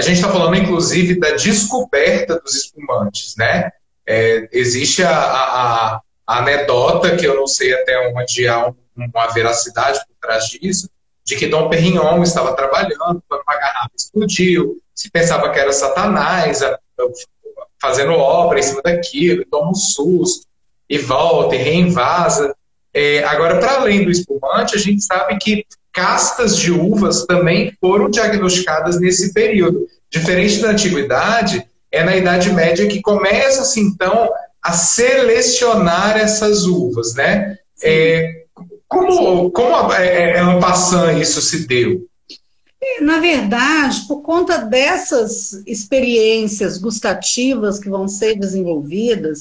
[0.00, 3.70] a gente está falando, inclusive, da descoberta dos espumantes, né?
[4.06, 5.94] É, existe a, a,
[6.26, 10.88] a, anedota, que eu não sei até onde há um uma veracidade por trás disso,
[11.24, 16.60] de que Dom Perignon estava trabalhando quando uma garrafa explodiu, se pensava que era Satanás
[17.80, 20.46] fazendo obra em cima daquilo, toma um susto,
[20.88, 22.54] e volta, e reinvasa.
[22.92, 28.10] É, agora, para além do espumante, a gente sabe que castas de uvas também foram
[28.10, 29.86] diagnosticadas nesse período.
[30.10, 34.30] Diferente da antiguidade, é na Idade Média que começa-se, então,
[34.62, 37.56] a selecionar essas uvas, né?
[37.82, 38.44] É,
[38.86, 42.06] como, como é, é, passando isso se deu?
[43.00, 49.40] Na verdade, por conta dessas experiências gustativas que vão ser desenvolvidas,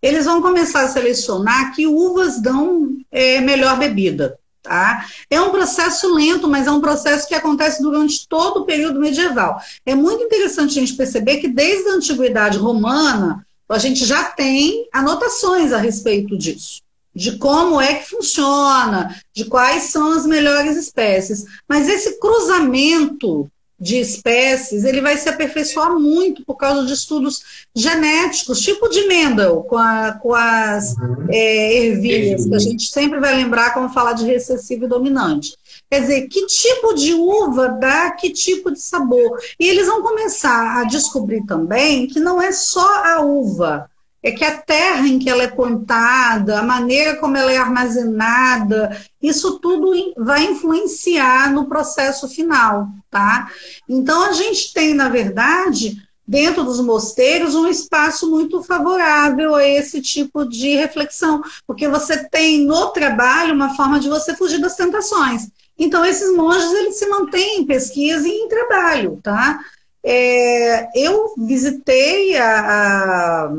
[0.00, 4.37] eles vão começar a selecionar que uvas dão é, melhor bebida.
[4.62, 5.06] Tá?
[5.30, 9.60] É um processo lento, mas é um processo que acontece durante todo o período medieval.
[9.86, 14.88] É muito interessante a gente perceber que desde a antiguidade romana, a gente já tem
[14.92, 16.82] anotações a respeito disso
[17.18, 21.44] de como é que funciona, de quais são as melhores espécies.
[21.68, 28.60] Mas esse cruzamento de espécies, ele vai se aperfeiçoar muito por causa de estudos genéticos,
[28.60, 31.28] tipo de Mendel, com, a, com as uhum.
[31.30, 35.56] é, ervilhas, que a gente sempre vai lembrar quando falar de recessivo e dominante.
[35.88, 39.38] Quer dizer, que tipo de uva dá que tipo de sabor?
[39.60, 43.88] E eles vão começar a descobrir também que não é só a uva,
[44.22, 48.96] é que a terra em que ela é plantada, a maneira como ela é armazenada,
[49.22, 53.50] isso tudo vai influenciar no processo final, tá?
[53.88, 60.02] Então a gente tem, na verdade, dentro dos mosteiros, um espaço muito favorável a esse
[60.02, 65.48] tipo de reflexão, porque você tem no trabalho uma forma de você fugir das tentações.
[65.78, 69.60] Então esses monges eles se mantêm em pesquisa e em trabalho, tá?
[70.04, 73.52] É, eu visitei a, a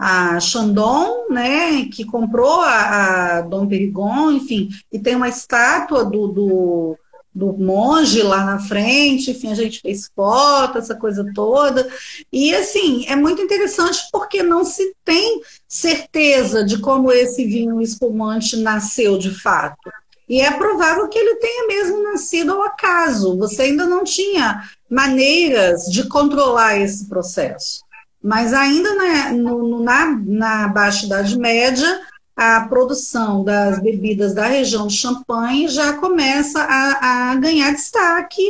[0.00, 6.28] a Chandon, né, que comprou a, a Dom Perigon, enfim, e tem uma estátua do,
[6.28, 6.98] do,
[7.34, 11.88] do monge lá na frente, enfim, a gente fez foto, essa coisa toda.
[12.32, 18.56] E assim, é muito interessante porque não se tem certeza de como esse vinho espumante
[18.56, 19.90] nasceu de fato.
[20.28, 23.36] E é provável que ele tenha mesmo nascido ao acaso.
[23.38, 27.87] Você ainda não tinha maneiras de controlar esse processo.
[28.22, 32.00] Mas ainda na, no, na, na Baixa Idade Média,
[32.36, 38.42] a produção das bebidas da região de Champagne já começa a, a ganhar destaque,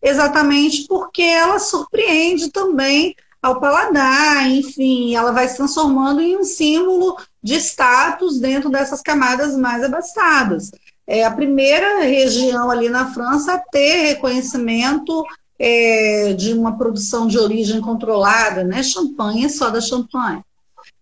[0.00, 7.16] exatamente porque ela surpreende também ao paladar, enfim, ela vai se transformando em um símbolo
[7.42, 10.70] de status dentro dessas camadas mais abastadas.
[11.04, 15.24] É a primeira região ali na França a ter reconhecimento
[15.58, 18.82] é, de uma produção de origem controlada, né?
[18.82, 20.42] Champanhe é só da Champanhe.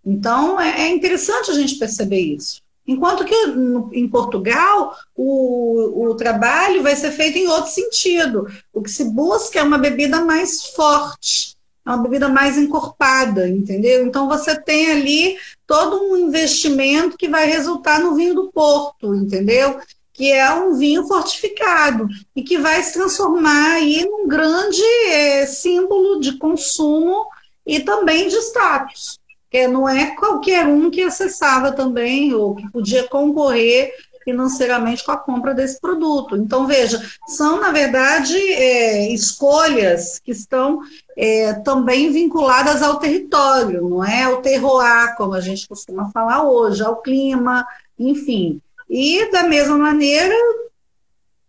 [0.04, 2.62] Então, é, é interessante a gente perceber isso.
[2.86, 8.46] Enquanto que no, em Portugal o, o trabalho vai ser feito em outro sentido.
[8.72, 14.04] O que se busca é uma bebida mais forte, é uma bebida mais encorpada, entendeu?
[14.04, 15.36] Então você tem ali
[15.66, 19.78] todo um investimento que vai resultar no vinho do Porto, entendeu?
[20.20, 22.06] Que é um vinho fortificado
[22.36, 27.26] e que vai se transformar aí num grande é, símbolo de consumo
[27.66, 29.18] e também de status.
[29.50, 35.16] Que não é qualquer um que acessava também ou que podia concorrer financeiramente com a
[35.16, 36.36] compra desse produto.
[36.36, 40.80] Então, veja, são, na verdade, é, escolhas que estão
[41.16, 46.82] é, também vinculadas ao território, não é ao terroir, como a gente costuma falar hoje,
[46.82, 47.66] ao clima,
[47.98, 48.60] enfim.
[48.90, 50.34] E, da mesma maneira,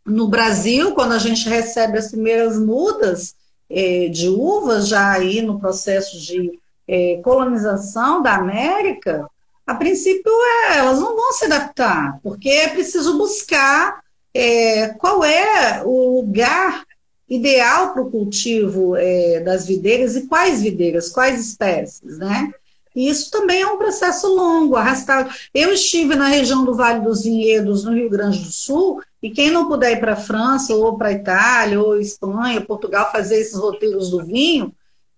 [0.06, 3.36] no Brasil, quando a gente recebe as primeiras mudas
[3.68, 9.28] é, de uvas, já aí no processo de é, colonização da América,
[9.66, 10.32] a princípio
[10.70, 14.02] é, elas não vão se adaptar, porque é preciso buscar
[14.34, 16.86] é, qual é o lugar
[17.28, 22.54] ideal para o cultivo é, das videiras e quais videiras, quais espécies, né?
[22.96, 25.30] E isso também é um processo longo, arrastado.
[25.54, 29.50] Eu estive na região do Vale dos Vinhedos, no Rio Grande do Sul, e quem
[29.50, 33.58] não puder ir para a França, ou para a Itália, ou Espanha, Portugal, fazer esses
[33.58, 34.74] roteiros do vinho,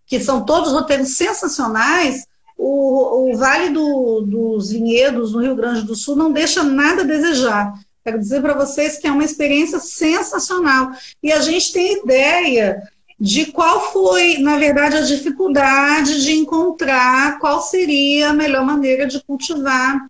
[0.06, 5.96] que são todos roteiros sensacionais, o, o Vale do, dos Vinhedos, no Rio Grande do
[5.96, 7.74] Sul, não deixa nada a desejar.
[8.04, 10.92] Quero dizer para vocês que é uma experiência sensacional.
[11.22, 12.84] E a gente tem ideia
[13.24, 19.24] de qual foi, na verdade, a dificuldade de encontrar qual seria a melhor maneira de
[19.24, 20.10] cultivar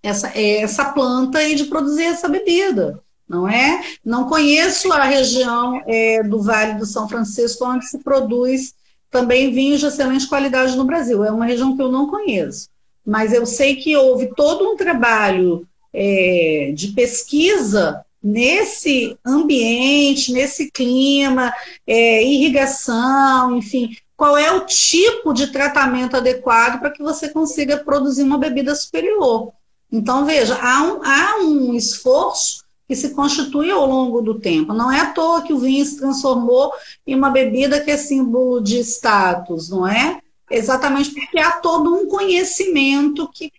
[0.00, 3.82] essa, essa planta e de produzir essa bebida, não é?
[4.04, 8.72] Não conheço a região é, do Vale do São Francisco onde se produz
[9.10, 11.24] também vinhos de excelente qualidade no Brasil.
[11.24, 12.68] É uma região que eu não conheço,
[13.04, 21.52] mas eu sei que houve todo um trabalho é, de pesquisa nesse ambiente, nesse clima,
[21.86, 28.22] é, irrigação, enfim, qual é o tipo de tratamento adequado para que você consiga produzir
[28.22, 29.52] uma bebida superior.
[29.90, 34.72] Então, veja, há um, há um esforço que se constitui ao longo do tempo.
[34.72, 36.72] Não é à toa que o vinho se transformou
[37.06, 40.20] em uma bebida que é símbolo de status, não é?
[40.50, 43.50] Exatamente porque há todo um conhecimento que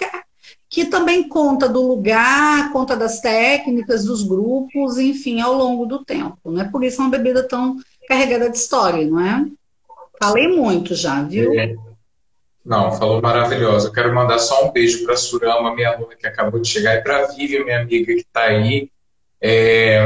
[0.73, 6.51] que também conta do lugar, conta das técnicas, dos grupos, enfim, ao longo do tempo.
[6.51, 6.67] Né?
[6.71, 9.45] Por isso é uma bebida tão carregada de história, não é?
[10.19, 11.53] Falei muito já, viu?
[11.53, 11.75] É.
[12.65, 13.88] Não, falou maravilhoso.
[13.89, 16.95] Eu quero mandar só um beijo para a Surama, minha aluna que acabou de chegar,
[16.95, 18.89] e para a Vivian, minha amiga que está aí.
[19.39, 20.01] É...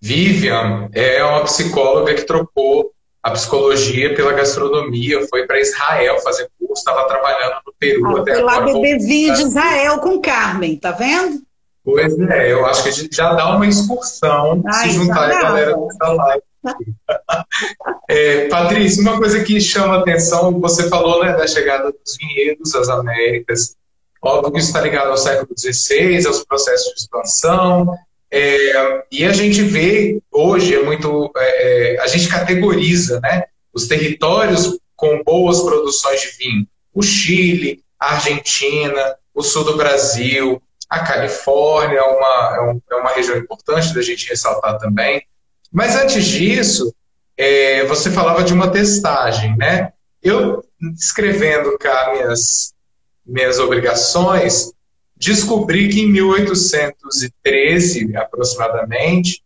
[0.00, 2.90] Vivian é uma psicóloga que trocou
[3.22, 8.34] a psicologia pela gastronomia, foi para Israel fazer curso, estava trabalhando no Peru ah, até
[8.34, 11.42] foi lá beber vinho de Israel com Carmen, tá vendo?
[11.84, 15.42] Pois é, eu acho que a gente já dá uma excursão Ai, se juntar a
[15.42, 16.42] galera dessa live.
[18.08, 22.88] é, Patrícia, uma coisa que chama atenção, você falou né, da chegada dos vinhedos às
[22.88, 23.76] Américas.
[24.22, 27.94] Óbvio que isso está ligado ao século XVI, aos processos de expansão,
[28.32, 33.88] é, e a gente vê hoje é muito é, é, a gente categoriza né, os
[33.88, 36.66] territórios com boas produções de vinho.
[36.94, 42.94] O Chile, a Argentina, o sul do Brasil, a Califórnia é uma, é, um, é
[42.96, 45.22] uma região importante da gente ressaltar também.
[45.72, 46.94] Mas antes disso,
[47.36, 49.92] é, você falava de uma testagem, né?
[50.22, 50.62] Eu,
[50.94, 52.74] escrevendo cá minhas,
[53.24, 54.72] minhas obrigações,
[55.20, 59.42] descobri que em 1813, aproximadamente,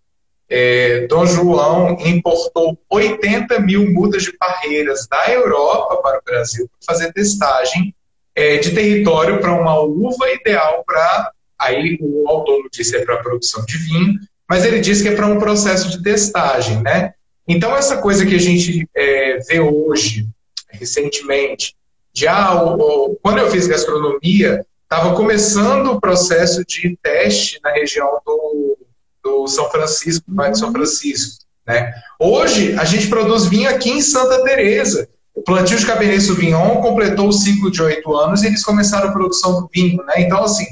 [0.48, 6.94] é, Dom João importou 80 mil mudas de parreiras da Europa para o Brasil para
[6.94, 7.92] fazer testagem
[8.36, 11.32] é, de território para uma uva ideal para.
[11.58, 15.26] Aí o autor disse é para produção de vinho, mas ele diz que é para
[15.26, 17.14] um processo de testagem, né?
[17.48, 20.26] Então, essa coisa que a gente é, vê hoje,
[20.70, 21.74] recentemente,
[22.12, 24.64] de ah, o, o, quando eu fiz gastronomia,
[24.94, 28.78] estava começando o processo de teste na região do,
[29.24, 31.44] do São Francisco, do Vale de São Francisco.
[31.66, 31.92] Né?
[32.20, 35.08] Hoje, a gente produz vinho aqui em Santa Teresa.
[35.34, 39.12] O plantio de Cabernet Sauvignon completou o ciclo de oito anos e eles começaram a
[39.12, 40.00] produção do vinho.
[40.04, 40.14] Né?
[40.18, 40.64] Então, assim,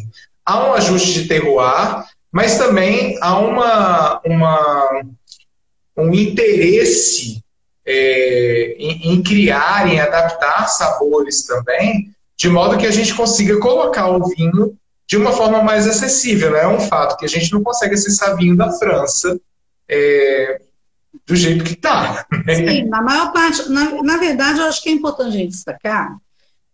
[0.46, 5.02] há um ajuste de terroir, mas também há uma, uma
[5.96, 7.42] um interesse
[7.84, 14.08] é, em, em, criar, em adaptar sabores também, de modo que a gente consiga colocar
[14.08, 14.76] o vinho
[15.06, 16.52] de uma forma mais acessível.
[16.52, 16.60] Né?
[16.60, 19.38] É um fato que a gente não consegue acessar vinho da França
[19.88, 20.60] é,
[21.26, 22.26] do jeito que está.
[22.46, 22.54] Né?
[22.54, 23.68] Sim, na maior parte.
[23.68, 26.16] Na, na verdade, eu acho que é importante a gente destacar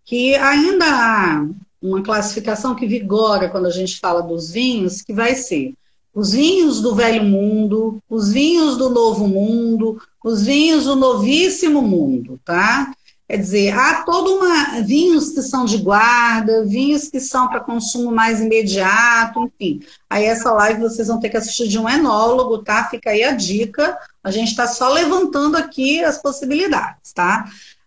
[0.05, 1.47] que ainda há
[1.83, 5.75] uma classificação que vigora quando a gente fala dos vinhos, que vai ser
[6.15, 12.41] os vinhos do velho mundo, os vinhos do novo mundo, os vinhos do novíssimo mundo,
[12.45, 12.93] tá?
[13.29, 18.11] Quer dizer, há todo uma vinhos que são de guarda, vinhos que são para consumo
[18.11, 19.81] mais imediato, enfim.
[20.09, 22.89] Aí essa live vocês vão ter que assistir de um enólogo, tá?
[22.89, 23.99] Fica aí a dica.
[24.25, 27.45] A gente está só levantando aqui as possibilidades, tá?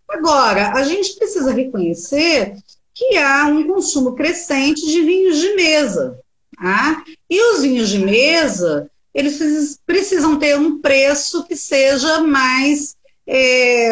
[0.08, 2.56] Agora, a gente precisa reconhecer
[2.94, 6.20] que há um consumo crescente de vinhos de mesa,
[6.62, 7.04] Tá?
[7.28, 12.96] E os vinhos de mesa, eles precisam ter um preço que seja mais
[13.28, 13.92] é,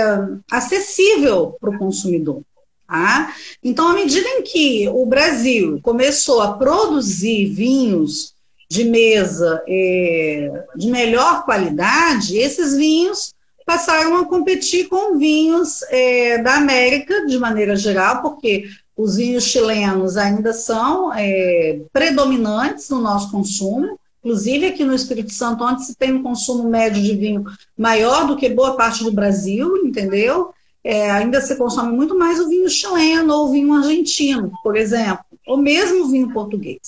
[0.52, 2.42] acessível para o consumidor.
[2.88, 3.36] Tá?
[3.64, 8.34] Então, à medida em que o Brasil começou a produzir vinhos
[8.68, 13.34] de mesa é, de melhor qualidade, esses vinhos
[13.66, 18.66] passaram a competir com vinhos é, da América, de maneira geral, porque
[18.98, 25.64] os vinhos chilenos ainda são é, predominantes no nosso consumo, inclusive aqui no Espírito Santo,
[25.64, 27.46] onde se tem um consumo médio de vinho
[27.78, 30.54] maior do que boa parte do Brasil, entendeu?
[30.84, 35.26] É, ainda se consome muito mais o vinho chileno ou o vinho argentino, por exemplo,
[35.46, 36.80] ou mesmo o vinho português.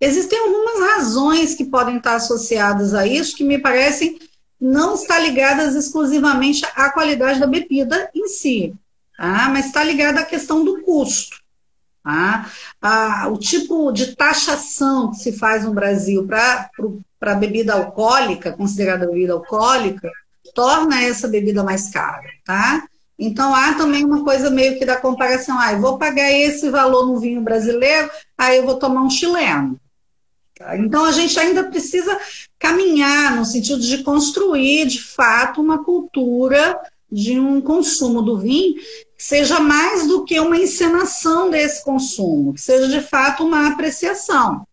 [0.00, 4.18] Existem algumas razões que podem estar associadas a isso que me parecem
[4.60, 8.74] não estar ligadas exclusivamente à qualidade da bebida em si,
[9.16, 9.48] tá?
[9.52, 11.41] mas está ligada à questão do custo.
[12.02, 12.50] Tá?
[12.80, 19.34] Ah, o tipo de taxação que se faz no Brasil para bebida alcoólica, considerada bebida
[19.34, 20.10] alcoólica,
[20.54, 22.28] torna essa bebida mais cara.
[22.44, 22.84] Tá?
[23.18, 27.06] Então há também uma coisa meio que da comparação, ah, eu vou pagar esse valor
[27.06, 29.78] no vinho brasileiro, aí eu vou tomar um chileno.
[30.58, 30.76] Tá?
[30.76, 32.18] Então a gente ainda precisa
[32.58, 36.76] caminhar no sentido de construir de fato uma cultura
[37.12, 38.74] de um consumo do vinho
[39.18, 44.66] seja mais do que uma encenação desse consumo, que seja de fato uma apreciação.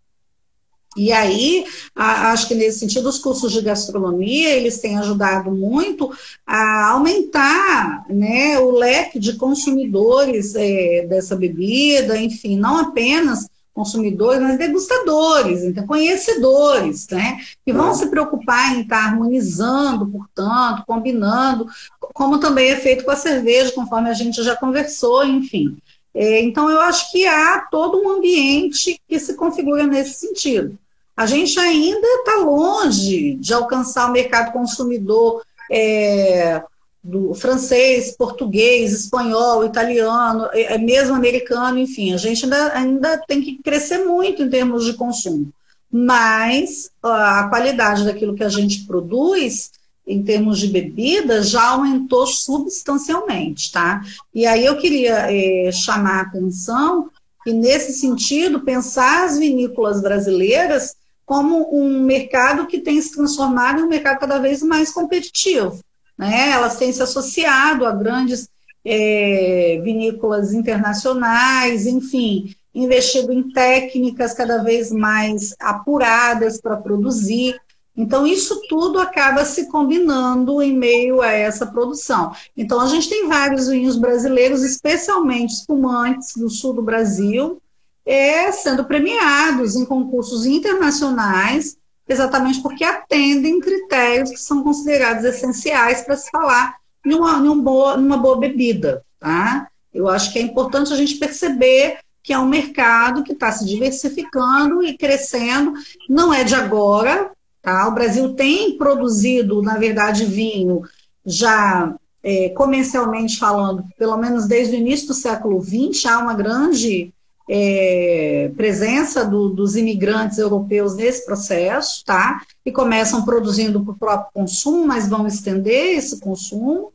[0.97, 1.65] E aí,
[1.95, 6.11] acho que nesse sentido, os cursos de gastronomia, eles têm ajudado muito
[6.47, 14.57] a aumentar né, o leque de consumidores é, dessa bebida, enfim, não apenas consumidores, mas
[14.57, 17.39] degustadores, então conhecedores, né?
[17.65, 21.67] Que vão se preocupar em estar harmonizando, portanto, combinando,
[22.13, 25.77] como também é feito com a cerveja, conforme a gente já conversou, enfim.
[26.13, 30.77] É, então, eu acho que há todo um ambiente que se configura nesse sentido.
[31.15, 36.63] A gente ainda está longe de alcançar o mercado consumidor é,
[37.03, 43.41] do francês, português, espanhol, italiano, é, é mesmo americano, enfim, a gente ainda, ainda tem
[43.41, 45.51] que crescer muito em termos de consumo.
[45.91, 49.71] Mas a qualidade daquilo que a gente produz,
[50.05, 54.01] em termos de bebida, já aumentou substancialmente, tá?
[54.33, 57.09] E aí eu queria é, chamar a atenção
[57.43, 60.95] que, nesse sentido, pensar as vinícolas brasileiras
[61.25, 65.79] como um mercado que tem se transformado em um mercado cada vez mais competitivo
[66.19, 66.51] né?
[66.51, 68.49] Elas têm se associado a grandes
[68.83, 77.57] é, vinícolas internacionais, enfim, investido em técnicas cada vez mais apuradas para produzir.
[77.95, 82.33] Então, isso tudo acaba se combinando em meio a essa produção.
[82.55, 87.61] Então, a gente tem vários vinhos brasileiros, especialmente espumantes do sul do Brasil,
[88.05, 91.78] é, sendo premiados em concursos internacionais
[92.09, 98.17] exatamente porque atendem critérios que são considerados essenciais para se falar numa, numa, boa, numa
[98.17, 99.03] boa bebida.
[99.19, 99.67] Tá?
[99.93, 103.65] Eu acho que é importante a gente perceber que é um mercado que está se
[103.65, 105.73] diversificando e crescendo,
[106.09, 107.31] não é de agora.
[107.61, 107.87] Tá?
[107.87, 110.81] O Brasil tem produzido, na verdade, vinho
[111.25, 111.93] já
[112.23, 117.13] é, comercialmente falando, pelo menos desde o início do século XX, há uma grande
[117.51, 122.43] é, presença do, dos imigrantes europeus nesse processo, tá?
[122.63, 126.91] E começam produzindo para o próprio consumo, mas vão estender esse consumo.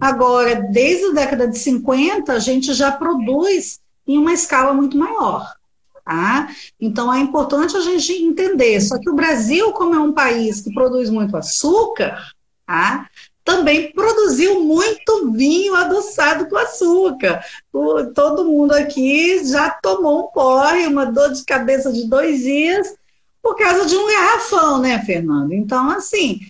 [0.00, 5.48] Agora, desde a década de 50, a gente já produz em uma escala muito maior.
[6.04, 6.48] Tá?
[6.80, 8.80] Então é importante a gente entender.
[8.80, 12.20] Só que o Brasil, como é um país que produz muito açúcar,
[12.66, 13.08] tá?
[13.44, 17.44] Também produziu muito vinho adoçado com açúcar.
[17.72, 22.94] O, todo mundo aqui já tomou um porre, uma dor de cabeça de dois dias,
[23.42, 25.52] por causa de um garrafão, né, Fernando?
[25.52, 26.40] Então, assim,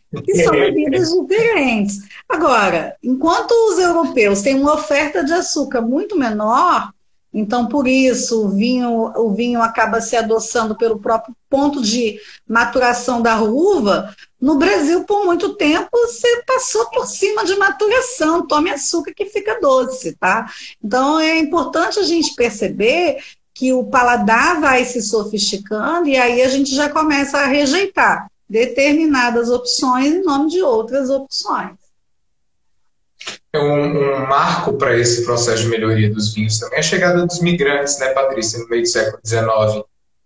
[0.44, 2.00] são bebidas diferentes.
[2.28, 6.92] Agora, enquanto os europeus têm uma oferta de açúcar muito menor,
[7.32, 13.22] então, por isso, o vinho, o vinho acaba se adoçando pelo próprio ponto de maturação
[13.22, 14.14] da uva.
[14.38, 19.58] No Brasil, por muito tempo, você passou por cima de maturação, tome açúcar que fica
[19.60, 20.50] doce, tá?
[20.84, 23.16] Então, é importante a gente perceber
[23.54, 29.48] que o paladar vai se sofisticando e aí a gente já começa a rejeitar determinadas
[29.48, 31.81] opções em nome de outras opções.
[33.54, 37.40] Um, um marco para esse processo de melhoria dos vinhos também é a chegada dos
[37.40, 39.84] migrantes, né, Patrícia, no meio do século XIX,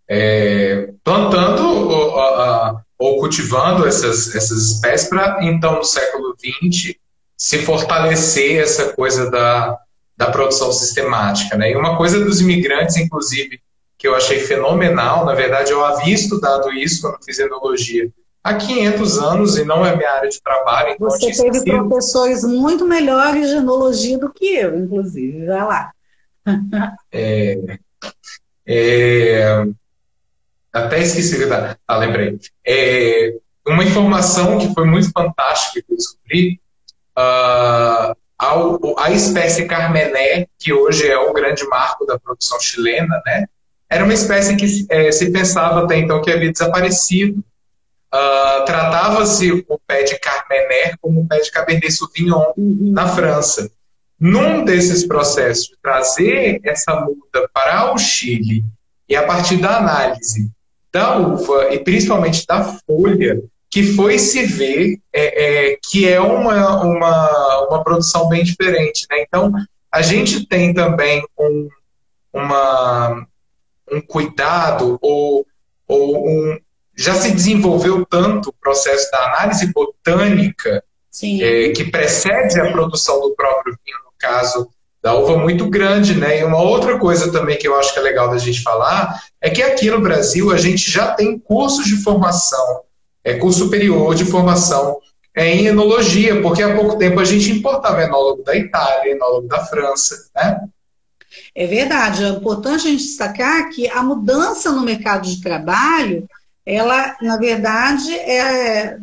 [0.09, 6.95] é, plantando ou, ou, ou, cultivando essas, essas espécies para, então, no século XX,
[7.37, 9.77] se fortalecer essa coisa da,
[10.17, 11.57] da produção sistemática.
[11.57, 11.73] Né?
[11.73, 13.61] E uma coisa dos imigrantes, inclusive,
[13.99, 18.09] que eu achei fenomenal, na verdade, eu havia estudado isso quando fiz enologia,
[18.47, 20.91] há 500 anos e não é minha área de trabalho.
[20.91, 25.93] Então Você teve professores muito melhores de enologia do que eu, inclusive, já lá.
[27.11, 27.79] é,
[28.65, 29.67] é,
[30.73, 31.77] até esqueci, tá?
[31.89, 32.39] ah, lembrei.
[32.65, 33.35] É,
[33.67, 36.61] uma informação que foi muito fantástica que eu descobri,
[37.19, 38.55] uh, a,
[38.99, 43.47] a espécie Carmené, que hoje é o grande marco da produção chilena, né?
[43.91, 47.43] Era uma espécie que é, se pensava até então que havia desaparecido
[48.17, 52.93] Uh, Tratava-se o pé de Carmener como o pé de Cabernet Sauvignon uhum.
[52.93, 53.71] na França.
[54.19, 58.65] Num desses processos de trazer essa muda para o Chile
[59.07, 60.51] e a partir da análise
[60.91, 66.83] da uva e principalmente da folha, que foi se ver é, é, que é uma,
[66.83, 69.07] uma, uma produção bem diferente.
[69.11, 69.25] Né?
[69.29, 69.53] Então,
[69.93, 71.69] a gente tem também um,
[72.33, 73.27] uma,
[73.93, 75.47] um cuidado ou,
[75.87, 76.59] ou um,
[76.97, 80.83] já se desenvolveu tanto o processo da análise botânica,
[81.41, 84.69] é, que precede a produção do próprio vinho, no caso
[85.03, 86.15] da uva, muito grande.
[86.15, 86.41] Né?
[86.41, 89.51] E uma outra coisa também que eu acho que é legal da gente falar é
[89.51, 92.83] que aqui no Brasil a gente já tem cursos de formação,
[93.23, 94.99] é, curso superior de formação
[95.37, 100.31] em enologia, porque há pouco tempo a gente importava enólogo da Itália, enólogo da França,
[100.35, 100.61] né?
[101.55, 102.25] É verdade.
[102.25, 106.27] É importante a gente destacar que a mudança no mercado de trabalho
[106.67, 108.99] ela, na verdade, é,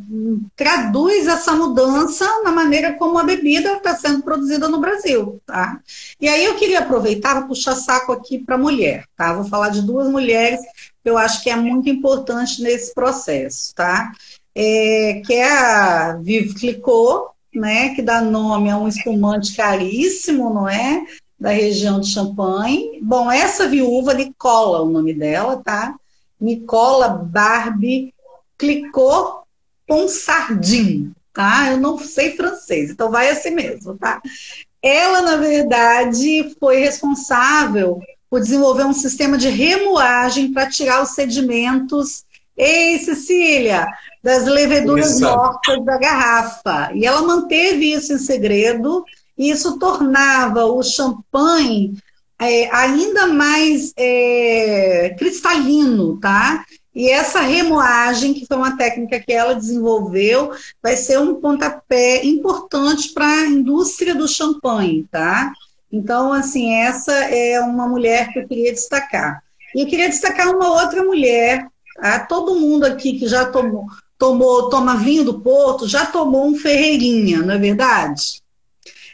[0.53, 5.79] traduz essa mudança na maneira como a bebida está sendo produzida no Brasil, tá?
[6.19, 9.31] E aí eu queria aproveitar para puxar saco aqui para a mulher, tá?
[9.31, 10.59] Vou falar de duas mulheres
[11.01, 14.11] que eu acho que é muito importante nesse processo, tá?
[14.53, 17.95] É, que é a Vive Clicot, né?
[17.95, 21.05] Que dá nome a um espumante caríssimo, não é?
[21.39, 22.99] Da região de Champagne.
[23.01, 25.95] Bom, essa viúva, Nicola, o nome dela, tá?
[26.43, 28.13] Nicola Barbie
[28.57, 29.43] clicou
[29.87, 31.71] com sardinha, tá?
[31.71, 34.21] Eu não sei francês, então vai assim mesmo, tá?
[34.81, 42.25] Ela, na verdade, foi responsável por desenvolver um sistema de remoagem para tirar os sedimentos,
[42.57, 43.87] ei, Cecília,
[44.21, 45.21] das leveduras isso.
[45.21, 46.91] mortas da garrafa.
[46.93, 49.05] E ela manteve isso em segredo,
[49.37, 51.97] e isso tornava o champanhe
[52.49, 56.63] é, ainda mais é, cristalino, tá?
[56.95, 63.11] E essa remoagem, que foi uma técnica que ela desenvolveu, vai ser um pontapé importante
[63.13, 65.51] para a indústria do champanhe, tá?
[65.91, 69.43] Então, assim, essa é uma mulher que eu queria destacar.
[69.75, 72.19] E eu queria destacar uma outra mulher, tá?
[72.19, 73.87] Todo mundo aqui que já tomou,
[74.17, 78.42] tomou toma vinho do Porto, já tomou um Ferreirinha, não é verdade?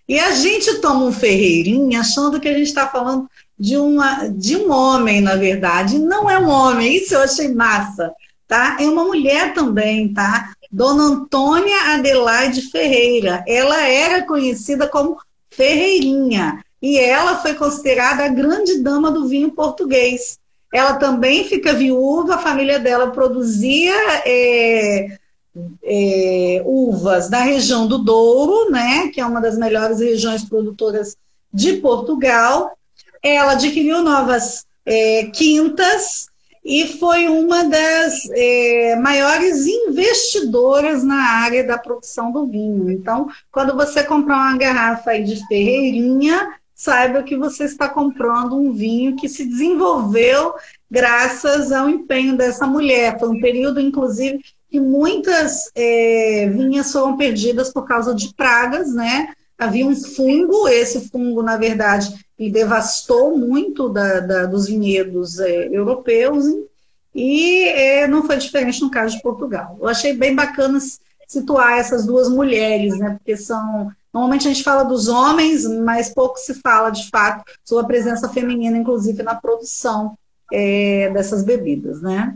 [0.09, 3.29] E a gente toma um ferreirinho achando que a gente está falando
[3.59, 5.99] de, uma, de um homem, na verdade.
[5.99, 8.11] Não é um homem, isso eu achei massa.
[8.47, 8.77] Tá?
[8.79, 10.51] É uma mulher também, tá?
[10.71, 13.43] Dona Antônia Adelaide Ferreira.
[13.47, 15.19] Ela era conhecida como
[15.51, 16.65] Ferreirinha.
[16.81, 20.39] E ela foi considerada a grande dama do vinho português.
[20.73, 23.93] Ela também fica viúva, a família dela produzia
[24.25, 25.19] é,
[25.83, 31.15] é, uvas da região do Douro, né, que é uma das melhores regiões produtoras
[31.53, 32.77] de Portugal.
[33.21, 36.29] Ela adquiriu novas é, quintas
[36.63, 42.91] e foi uma das é, maiores investidoras na área da produção do vinho.
[42.91, 48.71] Então, quando você comprar uma garrafa aí de Ferreirinha, saiba que você está comprando um
[48.71, 50.53] vinho que se desenvolveu
[50.89, 53.19] graças ao empenho dessa mulher.
[53.19, 54.39] Foi um período, inclusive,
[54.69, 59.33] que muitas é, vinhas foram perdidas por causa de pragas, né?
[59.57, 65.67] Havia um fungo, esse fungo, na verdade, ele devastou muito da, da, dos vinhedos é,
[65.67, 66.45] europeus
[67.13, 69.77] e é, não foi diferente no caso de Portugal.
[69.81, 70.79] Eu achei bem bacana
[71.27, 73.15] situar essas duas mulheres, né?
[73.17, 77.83] Porque são Normalmente a gente fala dos homens, mas pouco se fala, de fato, sobre
[77.85, 80.17] a presença feminina, inclusive na produção
[80.51, 82.35] é, dessas bebidas, né?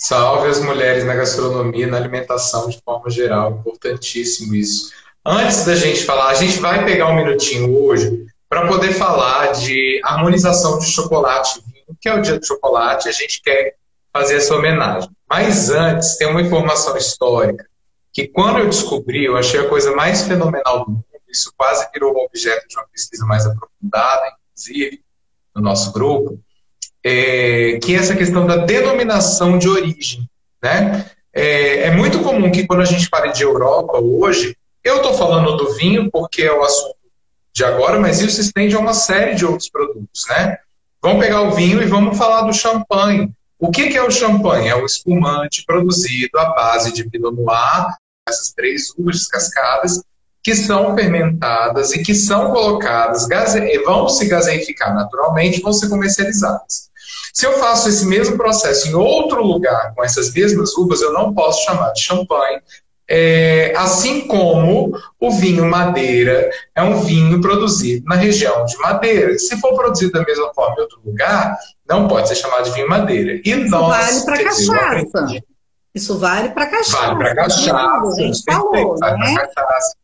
[0.00, 4.92] Salve as mulheres na gastronomia na alimentação de forma geral, importantíssimo isso.
[5.26, 10.00] Antes da gente falar, a gente vai pegar um minutinho hoje para poder falar de
[10.04, 13.74] harmonização de chocolate e vinho, que é o dia do chocolate, a gente quer
[14.12, 15.10] fazer essa homenagem.
[15.28, 17.66] Mas antes, tem uma informação histórica
[18.12, 22.16] que quando eu descobri, eu achei a coisa mais fenomenal do mundo, isso quase virou
[22.16, 25.02] objeto de uma pesquisa mais aprofundada, inclusive,
[25.54, 26.40] no nosso grupo,
[27.08, 30.28] é, que é essa questão da denominação de origem.
[30.62, 31.06] Né?
[31.32, 34.54] É, é muito comum que quando a gente fala de Europa hoje,
[34.84, 36.96] eu estou falando do vinho porque é o assunto
[37.52, 40.26] de agora, mas isso se estende a uma série de outros produtos.
[40.28, 40.58] Né?
[41.02, 43.30] Vamos pegar o vinho e vamos falar do champanhe.
[43.58, 44.68] O que, que é o champanhe?
[44.68, 47.96] É um espumante produzido à base de Pinot Noir
[48.28, 50.02] essas três uvas descascadas,
[50.42, 53.26] que são fermentadas e que são colocadas,
[53.84, 56.87] vão se gaseificar naturalmente, vão ser comercializadas.
[57.38, 61.32] Se eu faço esse mesmo processo em outro lugar com essas mesmas uvas, eu não
[61.32, 62.60] posso chamar de champanhe,
[63.08, 69.38] é, assim como o vinho Madeira é um vinho produzido na região de Madeira.
[69.38, 71.56] Se for produzido da mesma forma em outro lugar,
[71.88, 73.40] não pode ser chamado de vinho Madeira.
[73.44, 75.42] E Isso nós, vale para cachaça.
[75.94, 76.96] Isso vale para cachaça.
[76.96, 77.72] Vale para cachaça.
[77.72, 79.34] A gente falou, vale né?
[79.34, 79.97] para cachaça.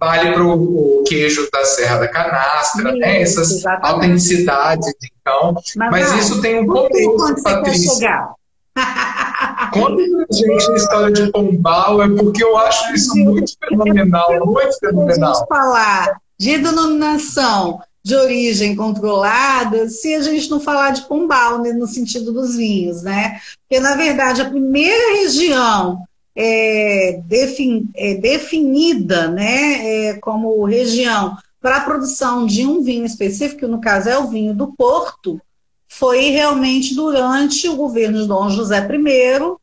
[0.00, 3.22] Vale para o queijo da Serra da Canastra, isso, né?
[3.22, 3.92] Essas exatamente.
[3.92, 5.54] autenticidades, então.
[5.76, 8.28] Mas, mas isso tem um contexto, Patrícia.
[9.72, 14.78] Conta a gente a história de Pombal, é porque eu acho isso muito fenomenal, muito
[14.78, 15.34] fenomenal.
[15.34, 21.72] Vamos falar de denominação de origem controlada se a gente não falar de Pombal, né,
[21.72, 23.40] no sentido dos vinhos, né?
[23.68, 25.98] Porque, na verdade, a primeira região
[26.40, 33.60] é, defin, é, definida né, é, como região para a produção de um vinho específico,
[33.60, 35.40] que no caso é o vinho do Porto,
[35.88, 39.56] foi realmente durante o governo de Dom José I,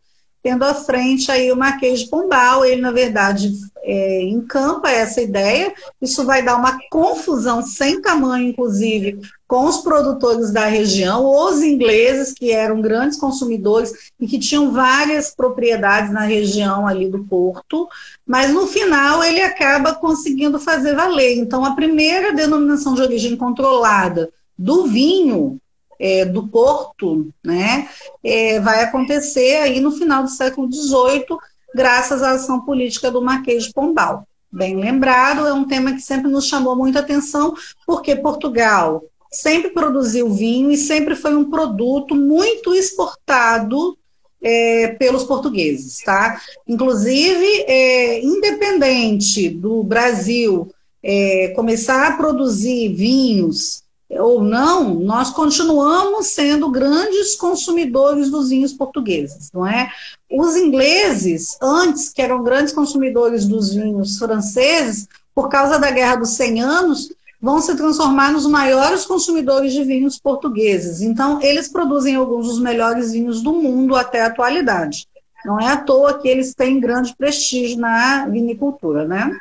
[0.44, 2.66] tendo à frente aí o Marquês de Pombal.
[2.66, 5.74] Ele, na verdade, é, encampa essa ideia.
[6.02, 12.34] Isso vai dar uma confusão sem tamanho, inclusive, com os produtores da região, os ingleses,
[12.34, 17.88] que eram grandes consumidores e que tinham várias propriedades na região ali do porto,
[18.26, 21.38] mas no final ele acaba conseguindo fazer valer.
[21.38, 25.60] Então, a primeira denominação de origem controlada do vinho
[26.00, 27.88] é, do Porto, né,
[28.24, 31.26] é, vai acontecer aí no final do século XVIII,
[31.74, 34.28] graças à ação política do Marquês de Pombal.
[34.52, 37.54] Bem lembrado, é um tema que sempre nos chamou muita atenção,
[37.86, 39.04] porque Portugal
[39.36, 43.98] sempre produziu vinho e sempre foi um produto muito exportado
[44.42, 46.40] é, pelos portugueses, tá?
[46.68, 50.72] Inclusive, é, independente do Brasil
[51.02, 59.52] é, começar a produzir vinhos ou não, nós continuamos sendo grandes consumidores dos vinhos portugueses,
[59.52, 59.90] não é?
[60.32, 66.30] Os ingleses, antes que eram grandes consumidores dos vinhos franceses, por causa da Guerra dos
[66.30, 67.10] 100 Anos,
[67.46, 71.02] vão se transformar nos maiores consumidores de vinhos portugueses.
[71.02, 75.06] Então, eles produzem alguns dos melhores vinhos do mundo até a atualidade.
[75.46, 79.32] Não é à toa que eles têm grande prestígio na vinicultura, né?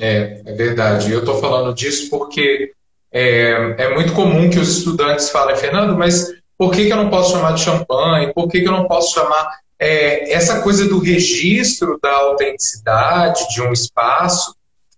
[0.00, 1.12] É, é verdade.
[1.12, 2.72] Eu estou falando disso porque
[3.12, 7.10] é, é muito comum que os estudantes falem, Fernando, mas por que, que eu não
[7.10, 8.34] posso chamar de champanhe?
[8.34, 13.62] Por que, que eu não posso chamar é, essa coisa do registro da autenticidade de
[13.62, 14.52] um espaço?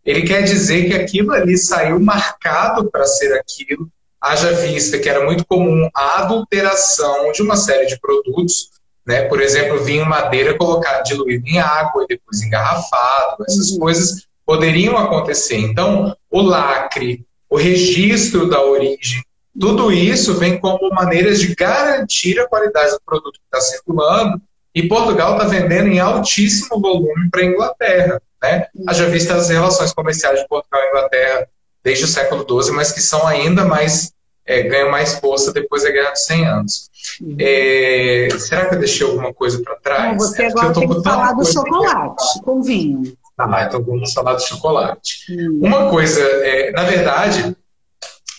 [0.05, 3.89] Ele quer dizer que aquilo ali saiu marcado para ser aquilo,
[4.21, 8.71] haja vista que era muito comum a adulteração de uma série de produtos,
[9.07, 9.23] né?
[9.23, 13.79] por exemplo, vinho madeira colocado diluído em água e depois engarrafado, essas uhum.
[13.79, 15.57] coisas poderiam acontecer.
[15.57, 19.23] Então, o lacre, o registro da origem.
[19.59, 24.41] Tudo isso vem como maneiras de garantir a qualidade do produto que está circulando
[24.75, 28.23] E Portugal está vendendo em altíssimo volume para a Inglaterra.
[28.45, 28.67] Né?
[28.87, 31.49] Haja vista as relações comerciais de Portugal e Inglaterra
[31.83, 34.13] desde o século XII, mas que são ainda mais,
[34.47, 36.91] é, ganham mais força depois da Guerra dos 100 Anos.
[37.21, 37.37] Uhum.
[37.39, 40.13] É, será que eu deixei alguma coisa para trás?
[40.13, 43.17] Não, você é agora tem que falar do chocolate com vinho.
[43.37, 45.27] Ah, então vamos falar do chocolate.
[45.31, 45.61] Uhum.
[45.63, 47.57] Uma coisa, é, na verdade,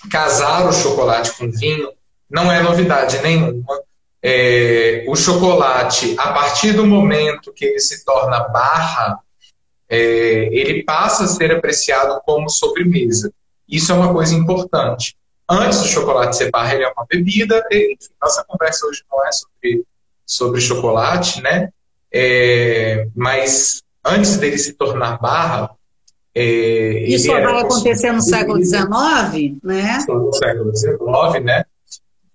[0.09, 1.89] casar o chocolate com vinho
[2.29, 3.63] não é novidade nenhuma.
[4.23, 9.19] É, o chocolate, a partir do momento que ele se torna barra,
[9.89, 9.97] é,
[10.51, 13.31] ele passa a ser apreciado como sobremesa.
[13.67, 15.15] Isso é uma coisa importante.
[15.49, 17.63] Antes do chocolate ser barra, ele é uma bebida.
[17.71, 19.85] E, enfim, nossa conversa hoje não é sobre,
[20.25, 21.69] sobre chocolate, né?
[22.11, 25.71] É, mas antes dele se tornar barra,
[26.37, 30.03] é, Isso vai acontecer no século XIX, né?
[30.09, 31.63] No século XIX, né?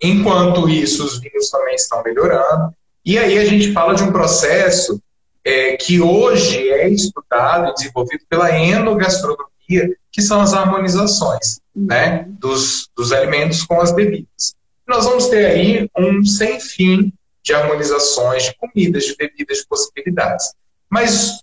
[0.01, 2.73] Enquanto isso, os vinhos também estão melhorando.
[3.05, 4.99] E aí a gente fala de um processo
[5.43, 12.89] é, que hoje é estudado e desenvolvido pela enogastronomia, que são as harmonizações né, dos,
[12.95, 14.55] dos alimentos com as bebidas.
[14.87, 17.13] Nós vamos ter aí um sem fim
[17.43, 20.53] de harmonizações de comidas, de bebidas, de possibilidades.
[20.89, 21.39] Mas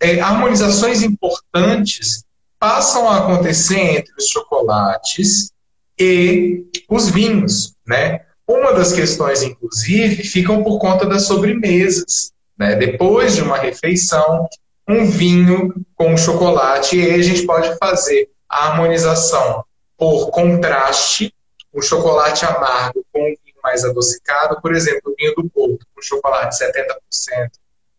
[0.00, 2.24] é, harmonizações importantes
[2.58, 5.50] passam a acontecer entre os chocolates
[5.98, 8.20] e os vinhos, né?
[8.46, 12.33] Uma das questões, inclusive, ficam por conta das sobremesas.
[12.64, 12.76] Né?
[12.76, 14.48] Depois de uma refeição,
[14.88, 19.62] um vinho com chocolate, e aí a gente pode fazer a harmonização
[19.98, 21.32] por contraste,
[21.72, 26.00] o chocolate amargo com um vinho mais adocicado, por exemplo, o vinho do Porto, com
[26.00, 27.50] chocolate 70%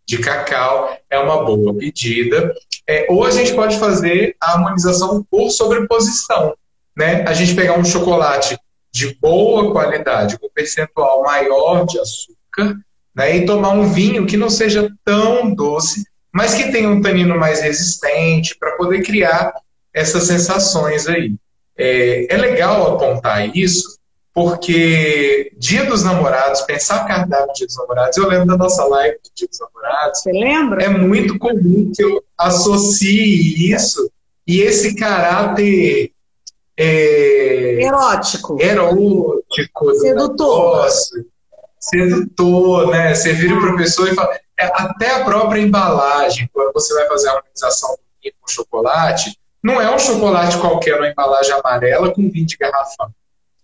[0.07, 2.53] de cacau, é uma boa pedida.
[2.87, 6.55] É, ou a gente pode fazer a harmonização por sobreposição.
[6.95, 7.23] Né?
[7.27, 8.57] A gente pegar um chocolate
[8.91, 12.77] de boa qualidade, com percentual maior de açúcar,
[13.15, 13.37] né?
[13.37, 17.61] e tomar um vinho que não seja tão doce, mas que tenha um tanino mais
[17.61, 19.53] resistente, para poder criar
[19.93, 21.33] essas sensações aí.
[21.77, 23.97] É, é legal apontar isso,
[24.33, 29.29] porque Dia dos Namorados, pensar cardápio Dia dos Namorados, eu lembro da nossa live do
[29.33, 30.19] Dia dos Namorados.
[30.19, 30.83] Você lembra?
[30.83, 34.11] É muito comum que eu associe isso
[34.45, 36.11] e esse caráter
[36.77, 40.87] é, erótico, erótico, sedutor,
[41.89, 43.13] sedutor, né?
[43.13, 47.29] Você vira o professor e fala, é, até a própria embalagem, quando você vai fazer
[47.29, 47.97] a harmonização
[48.41, 53.09] com chocolate, não é um chocolate qualquer uma embalagem amarela com 20 garrafão.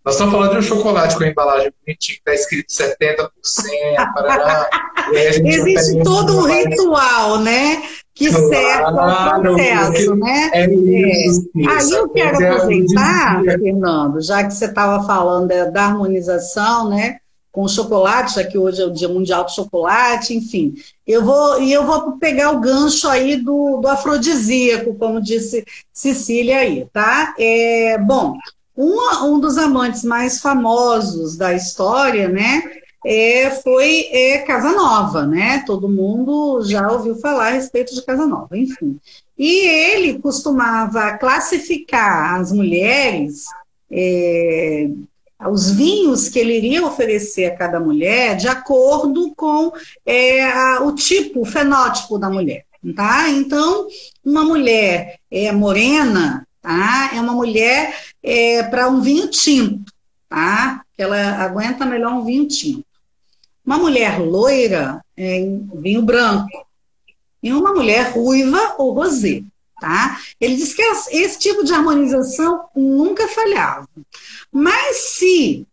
[0.03, 4.13] Nós estamos falando de um chocolate com a embalagem bonitinha, que está escrito 70%.
[4.13, 4.69] Parará,
[5.13, 7.83] Existe todo um ritual, né?
[8.13, 10.49] Que claro, cerca o processo, né?
[10.53, 11.69] É isso, é.
[11.69, 17.20] Aí eu quero aproveitar, Fernando, já que você estava falando da, da harmonização, né?
[17.51, 20.73] Com chocolate, já que hoje é o Dia Mundial do Chocolate, enfim.
[21.05, 26.59] Eu vou, e eu vou pegar o gancho aí do, do afrodisíaco, como disse Cecília
[26.59, 27.35] aí, tá?
[27.37, 28.37] É, bom,
[28.75, 32.63] uma, um dos amantes mais famosos da história, né,
[33.05, 35.63] é, foi é, Casanova, né?
[35.65, 38.99] Todo mundo já ouviu falar a respeito de Casanova, enfim.
[39.37, 43.45] E ele costumava classificar as mulheres
[43.89, 44.89] é,
[45.49, 49.71] os vinhos que ele iria oferecer a cada mulher de acordo com
[50.05, 52.65] é, a, o tipo, o fenótipo da mulher.
[52.95, 53.29] Tá?
[53.29, 53.87] Então,
[54.23, 57.11] uma mulher é, morena tá?
[57.13, 59.91] é uma mulher é, para um vinho tinto,
[60.27, 60.81] tá?
[60.97, 62.85] ela aguenta melhor um vinho tinto.
[63.65, 66.65] Uma mulher loira é vinho branco.
[67.43, 69.43] E uma mulher ruiva ou rosé.
[69.79, 70.19] Tá?
[70.39, 73.87] Ele diz que esse tipo de harmonização nunca falhava.
[74.51, 75.65] Mas se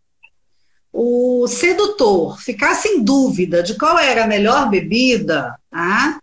[0.91, 6.19] o sedutor ficasse em dúvida de qual era a melhor bebida, tá?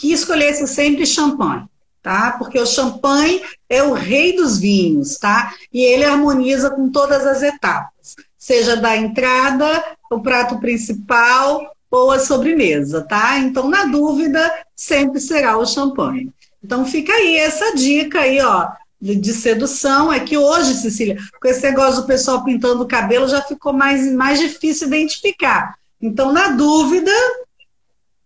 [0.00, 1.66] que escolhesse sempre champanhe,
[2.02, 2.34] tá?
[2.38, 5.54] Porque o champanhe é o rei dos vinhos, tá?
[5.70, 12.18] E ele harmoniza com todas as etapas, seja da entrada, o prato principal ou a
[12.18, 13.38] sobremesa, tá?
[13.38, 16.30] Então, na dúvida, sempre será o champanhe.
[16.64, 18.68] Então fica aí essa dica aí, ó,
[19.00, 20.12] de, sedução.
[20.12, 24.12] É que hoje, Cecília, com esse negócio do pessoal pintando o cabelo, já ficou mais,
[24.12, 25.78] mais difícil identificar.
[26.00, 27.12] Então, na dúvida,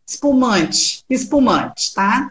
[0.07, 2.31] espumante, espumante, tá?